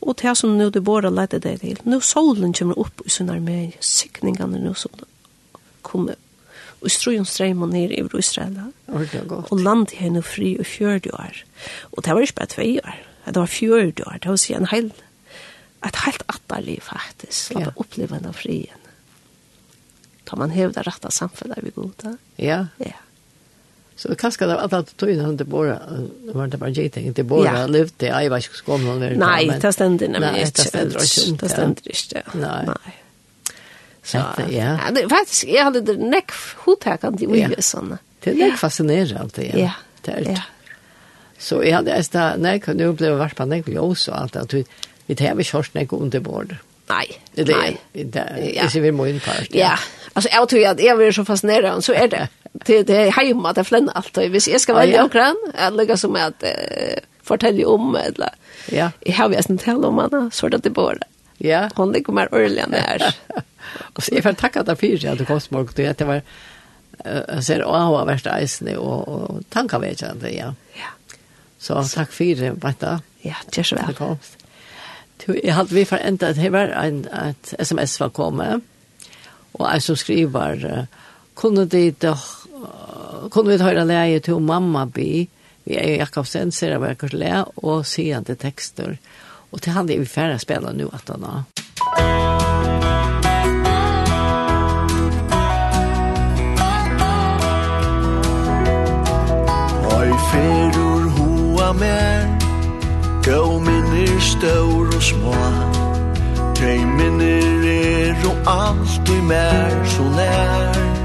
Og 0.00 0.16
det 0.22 0.34
som 0.36 0.58
nu 0.58 0.70
det 0.70 0.82
bare 0.84 1.10
lette 1.12 1.38
deg 1.42 1.60
til, 1.62 1.78
nå 1.84 2.00
solen 2.04 2.54
kommer 2.56 2.78
opp 2.80 3.02
i 3.06 3.12
sin 3.12 3.30
armé, 3.30 3.72
sikningene 3.80 4.60
nå 4.62 4.74
som 4.74 5.04
kommer. 5.86 6.18
Og 6.80 6.90
strøyen 6.90 7.28
streimer 7.28 7.68
ned 7.68 7.92
i 7.92 8.00
Israel. 8.18 8.56
Og 8.88 9.52
landet 9.60 9.98
her 10.00 10.10
nå 10.14 10.24
fri 10.24 10.54
i 10.56 10.64
fjørde 10.64 11.12
år. 11.12 11.42
Og 11.92 12.04
det 12.04 12.14
var 12.16 12.24
ikke 12.24 12.38
bare 12.40 12.52
tve 12.54 12.68
år. 12.80 12.98
Det 13.26 13.36
var 13.36 13.52
fjørde 13.52 14.06
år. 14.06 14.18
Det 14.22 14.32
var 14.32 14.40
si 14.40 14.54
en 14.56 14.70
hel, 14.72 14.92
et 15.86 16.00
helt 16.06 16.24
atterlig 16.28 16.78
faktisk. 16.82 17.52
at 17.56 17.60
ja. 17.60 17.74
oppleve 17.76 18.18
den 18.18 18.34
frien. 18.34 18.80
Da 20.30 20.36
man 20.36 20.50
hevde 20.50 20.82
rette 20.86 21.10
samfunnet 21.12 21.62
vi 21.62 21.70
god, 21.74 21.92
da. 22.02 22.16
Ja. 22.38 22.66
Ja. 22.78 22.96
Så 24.00 24.08
det 24.08 24.14
kanske 24.14 24.46
det 24.46 24.60
att 24.60 24.72
att 24.72 24.96
tog 24.96 25.10
inte 25.10 25.44
bara 25.44 25.78
var 26.22 26.46
det 26.46 26.56
bara 26.56 26.70
jag 26.70 26.92
tänkte 26.92 27.22
bara 27.22 27.66
lyfte 27.66 28.06
jag 28.06 28.30
vet 28.30 28.44
inte 28.44 28.56
ska 28.56 28.72
komma 28.72 28.94
när 28.94 29.16
Nej, 29.16 29.52
det 29.60 29.72
ständer 29.72 30.06
inte 30.06 30.20
men 30.20 30.34
det 30.34 30.46
ständer 30.46 31.28
inte. 31.28 31.46
Det 31.46 31.52
ständer 31.52 31.82
inte. 31.84 32.22
Nej. 32.32 32.66
Så 34.02 34.16
ja. 34.16 34.44
Ja, 34.50 34.78
Det 34.90 35.08
faktiskt 35.08 35.44
jag 35.44 35.64
hade 35.64 35.80
det 35.80 35.96
neck 35.96 36.30
hotäkande 36.56 37.24
i 37.24 37.42
USA. 37.42 37.84
Det 38.20 38.30
är 38.30 38.34
neck 38.34 38.58
fascinerande 38.58 39.46
ja. 39.54 39.72
Det 40.00 40.12
är 40.12 40.24
det. 40.24 40.42
Så 41.38 41.64
jag 41.64 41.76
hade 41.76 41.92
ästa 41.92 42.36
när 42.36 42.52
jag 42.52 42.62
kunde 42.62 42.84
uppleva 42.84 43.28
på 43.28 43.44
neck 43.44 43.68
och 43.68 43.98
så 43.98 44.12
allt 44.12 44.36
att 44.36 44.54
vi 44.54 44.64
vi 45.06 45.14
har 45.24 45.42
kört 45.42 45.74
neck 45.74 45.92
under 45.92 46.20
bord. 46.20 46.56
Nej. 46.86 47.20
Det 47.32 47.42
är 47.42 47.46
det. 47.46 47.76
Det 47.92 48.18
är 48.58 48.84
ju 48.84 48.92
mer 48.92 49.20
part. 49.20 49.48
Ja. 49.50 49.78
Alltså 50.12 50.30
jag 50.32 50.48
tror 50.48 50.66
att 50.66 50.82
jag 50.82 50.96
blir 50.96 51.12
så 51.12 51.24
fascinerad 51.24 51.84
så 51.84 51.92
är 51.92 52.08
det. 52.08 52.28
det 52.52 52.82
det 52.82 52.96
är 52.96 53.10
hemma 53.10 53.52
det 53.52 53.64
flänna 53.64 53.92
allt 53.92 54.16
och 54.16 54.24
hvis 54.24 54.48
jag 54.48 54.60
ska 54.60 54.74
välja 54.74 55.04
okran 55.04 55.36
att 55.54 55.72
lägga 55.72 55.96
som 55.96 56.16
att 56.16 56.44
fortälja 57.22 57.68
om 57.68 57.96
eller 57.96 58.30
ja. 58.70 58.90
Jag 59.00 59.14
har 59.14 59.28
visst 59.28 59.50
en 59.50 59.58
här 59.64 59.84
om 59.84 59.94
man 59.94 60.30
så 60.32 60.46
att 60.46 60.62
det 60.62 60.70
bara 60.70 60.98
ja. 61.38 61.70
Hon 61.74 61.92
det 61.92 62.02
kommer 62.02 62.34
örligen 62.34 62.70
när 62.70 63.14
och 63.94 64.02
så 64.02 64.14
jag 64.14 64.22
får 64.22 64.32
tacka 64.32 64.62
dig 64.62 64.76
för 64.76 65.08
att 65.08 65.18
du 65.18 65.24
kom 65.24 65.40
smart 65.40 65.76
det 65.76 65.98
det 65.98 66.04
var 66.04 66.22
jag 67.28 67.44
ser 67.44 67.64
åh 67.64 68.04
värst 68.04 68.26
isen 68.40 68.76
och 68.76 69.08
och 69.08 69.40
tankar 69.48 69.78
vet 69.78 70.00
jag 70.00 70.10
inte 70.10 70.36
ja. 70.36 70.54
Ja. 70.74 71.14
Så 71.58 71.84
tack 71.84 72.12
för 72.12 72.34
det 72.34 72.50
vänta 72.50 73.00
ja 73.22 73.36
det 73.50 73.64
så 73.64 73.76
väl 73.76 74.16
Du, 75.26 75.34
jeg 75.44 75.54
hadde 75.54 75.74
vi 75.74 75.84
for 75.84 75.96
enda 75.96 76.30
at 76.32 76.36
det 76.36 76.52
var 76.52 76.72
en, 76.80 77.04
et 77.28 77.54
sms 77.58 78.00
var 78.00 78.08
kommet, 78.08 78.62
og 79.54 79.66
jeg 79.72 79.82
som 79.82 79.96
skriver, 79.96 80.86
kunne 81.34 81.66
de 81.68 81.90
døk 81.90 82.39
kunne 83.28 83.52
vi 83.52 83.62
høre 83.62 83.84
leie 83.84 84.20
til 84.24 84.40
mamma 84.40 84.86
bi, 84.86 85.28
vi 85.64 85.76
er 85.76 85.98
Jakobsen, 86.00 86.52
ser 86.52 86.72
jeg 86.74 86.80
hva 86.80 87.10
le, 87.12 87.32
og 87.62 87.84
sier 87.86 88.22
tekster. 88.24 88.96
Og 89.52 89.60
til 89.60 89.74
han 89.74 89.90
er 89.90 89.98
vi 89.98 90.06
færre 90.06 90.38
spiller 90.38 90.72
nå 90.72 90.88
at 90.94 91.10
han 91.10 91.26
har. 91.26 91.42
Oi, 99.90 100.10
ferur 100.30 101.10
hoa 101.18 101.72
mer, 101.72 102.30
gau 103.26 103.58
minner 103.60 104.16
staur 104.20 104.94
og 104.96 105.02
små, 105.02 105.36
tei 106.56 106.78
minner 106.78 107.68
er 107.74 108.26
og 108.30 108.50
alt 108.54 109.14
i 109.18 109.20
mer 109.28 109.84
så 109.84 110.10
nær 110.16 110.99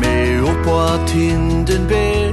meg 0.00 0.44
oppa 0.52 0.98
tinden 1.06 1.86
ber 1.88 2.32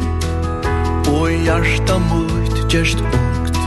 Og 1.11 1.31
hjarta 1.45 1.97
mot 2.09 2.55
gjerst 2.71 2.99
ungt. 2.99 3.57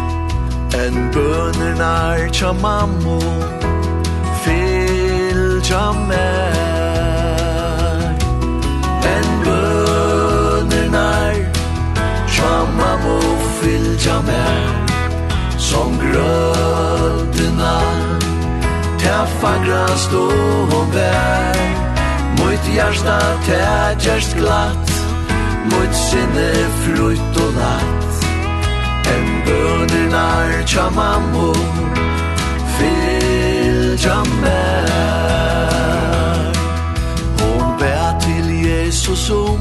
En 0.74 1.10
bøner 1.14 1.74
nær 1.76 2.28
tja 2.32 2.52
mammo 2.52 3.18
Fyll 4.42 5.60
tja 5.66 5.82
meg 6.08 6.54
En 9.10 9.28
bøner 9.44 10.88
nær 10.94 11.40
tja 12.30 12.54
mammo 12.78 13.18
Fyll 13.58 13.90
tja 13.98 14.20
meg 14.30 14.94
Som 15.58 15.98
grøtena 16.00 17.76
Ta 19.02 19.20
fagra 19.40 19.84
stå 20.06 20.26
og 20.80 20.94
vær 20.94 21.89
Mitt 22.60 22.74
hjärsta 22.74 23.20
tägers 23.46 24.34
glatt. 24.34 24.90
Mot 25.64 25.94
sinne 25.94 26.52
frutt 26.82 27.36
og 27.36 27.52
latt 27.54 28.24
En 29.12 29.26
bønernar 29.46 30.64
tja 30.66 30.86
mammo 30.90 31.52
Fylja 32.78 34.16
mer 34.40 34.88
Hon 37.40 37.76
bär 37.78 38.18
til 38.24 38.48
Jesus 38.64 39.30
om 39.30 39.60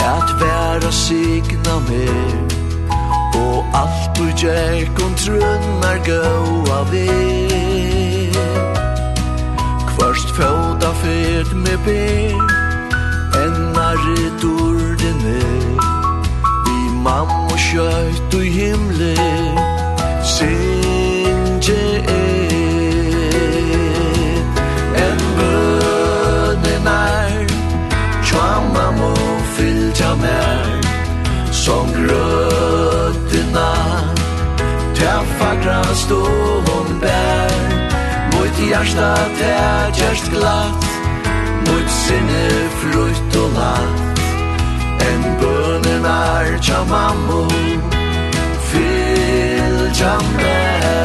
At 0.00 0.32
vera 0.40 0.92
signa 0.92 1.78
mer. 1.88 2.36
Og 3.34 3.64
alt 3.74 4.16
du 4.16 4.24
gjer 4.36 4.88
kontrunnar 4.96 6.00
gau 6.06 6.64
av 6.80 6.94
er 6.94 7.97
Først 10.18 10.34
føda 10.34 10.92
fed 10.92 11.54
med 11.54 11.78
ber 11.84 12.42
Ennar 13.44 13.98
i 14.18 14.22
dordene 14.42 15.40
Vi 16.66 16.78
mamma 17.04 17.44
og 17.52 17.58
kjøyt 17.58 18.34
og 18.34 18.42
himle 18.42 19.16
Sinje 20.24 21.84
er 22.16 22.50
En 25.06 25.20
bønnen 25.38 26.86
er 26.86 27.46
Tjamma 28.26 28.90
må 28.98 29.14
fylta 29.54 30.14
mer 30.24 30.82
Som 31.52 31.86
grøtena 31.94 33.70
Ta 34.94 35.14
fagra 35.38 35.82
stål 35.94 36.57
hjärsta 38.68 39.14
det 39.38 39.98
gjerst 39.98 40.30
glatt. 40.32 40.88
Mot 41.68 41.90
sinne 41.90 42.44
frutt 42.80 43.36
og 43.42 43.50
latt 43.56 44.20
En 45.08 45.22
bønnen 45.40 46.06
er 46.08 46.54
tja 46.64 46.80
mammo 46.88 47.42
Fyll 48.70 49.78
tja 49.98 50.14
mer 50.36 50.96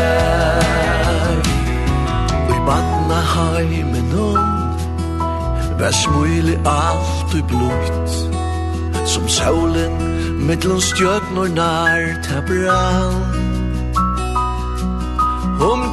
Og 2.38 2.54
i 2.56 2.60
banna 2.70 3.20
heimen 3.34 4.10
om 4.28 4.44
Vær 5.82 5.94
smulig 6.04 6.58
alt 6.70 7.38
og 7.40 7.44
blod 7.52 8.18
Som 9.06 9.28
solen 9.28 9.94
mittlun 10.48 10.82
stjøtnor 10.84 11.50
nær 11.60 12.14
ta 12.24 12.38
brann 12.48 13.43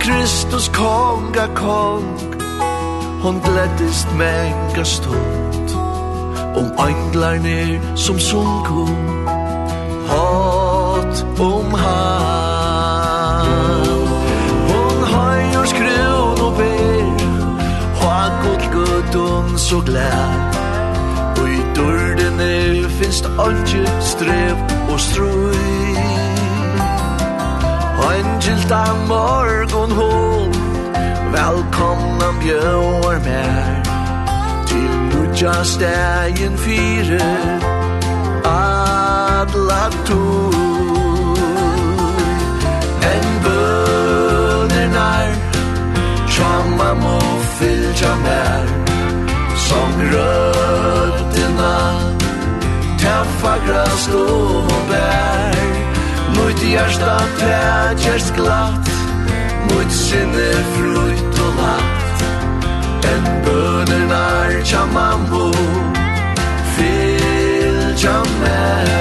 Kristus 0.00 0.68
konga 0.68 1.46
kong 1.54 2.18
Hon 3.22 3.40
gläddist 3.40 4.08
menga 4.16 4.84
stund. 4.84 5.70
Om 6.56 6.72
änglarna 6.88 7.96
som 7.96 8.18
sunko 8.18 8.88
Hat 10.08 11.24
om 11.38 11.74
han. 11.74 13.46
Hon 14.68 15.04
höjer 15.04 15.64
skrun 15.64 16.40
og 16.46 16.56
ber. 16.56 17.24
Ha 18.00 18.28
god 18.42 18.62
gudun 18.72 19.58
så 19.58 19.80
glad. 19.80 20.54
Og 21.40 21.48
i 21.48 21.60
dörren 21.76 22.90
finst 22.90 23.26
allt 23.38 23.76
strev 24.00 24.56
og 24.92 25.00
strøy. 25.00 26.19
Angilta 28.10 28.94
morgon 29.08 29.90
hon 29.90 30.50
Velkomna 31.32 32.28
bjør 32.42 33.18
mer. 33.26 33.82
Til 34.66 34.90
nudja 35.10 35.64
stegen 35.64 36.58
fire 36.58 37.20
Adla 38.44 39.84
to 40.08 40.24
En 43.12 43.26
bøner 43.44 44.88
nær 44.96 45.30
Tjamma 46.32 46.90
må 47.04 47.18
fylja 47.58 48.14
mer 48.24 48.66
Som 49.66 49.90
rødena 50.12 51.76
Taffa 52.98 53.54
græs 53.66 54.08
Mot 56.60 56.68
hjärsta 56.68 57.20
prätjers 57.38 58.32
glatt. 58.36 58.90
Mot 59.62 59.92
sinne 59.92 60.52
frukt 60.76 61.40
og 61.40 61.54
latt. 61.56 62.24
En 63.12 63.24
bønnen 63.44 64.12
er 64.12 64.60
tja 64.64 64.84
mambo 64.92 65.48
Fyll 66.76 67.96
tja 67.96 68.18
mer 68.42 68.92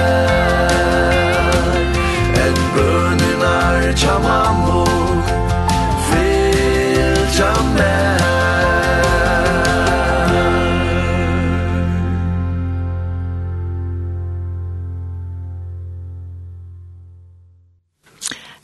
En 2.46 2.56
bønnen 2.74 3.44
er 3.52 3.92
tja 3.92 4.16
mambo 4.24 4.79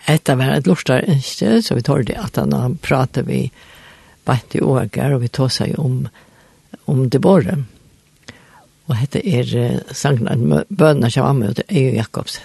Etta 0.07 0.37
var 0.39 0.55
et 0.55 0.67
lortar 0.67 1.07
ønske, 1.09 1.63
så 1.63 1.75
vi 1.75 1.83
tar 1.83 2.05
det 2.07 2.19
at 2.21 2.39
han 2.39 2.77
prater 2.83 3.27
vi 3.27 3.51
bætt 4.27 4.55
i 4.55 4.63
åger, 4.63 5.15
og 5.15 5.23
vi 5.23 5.29
tar 5.29 5.51
seg 5.51 5.79
om, 5.79 6.05
om 6.87 7.09
det 7.11 7.21
båre. 7.23 7.57
Og 8.87 8.95
hette 9.01 9.23
er 9.27 9.81
sangen 9.91 10.29
av 10.31 10.67
bønene 10.69 11.11
som 11.11 11.27
var 11.27 11.35
med, 11.39 11.49
og 11.49 11.57
det 11.59 11.67
er 11.69 11.89
jo 11.89 11.97
Jakobsen. 11.99 12.45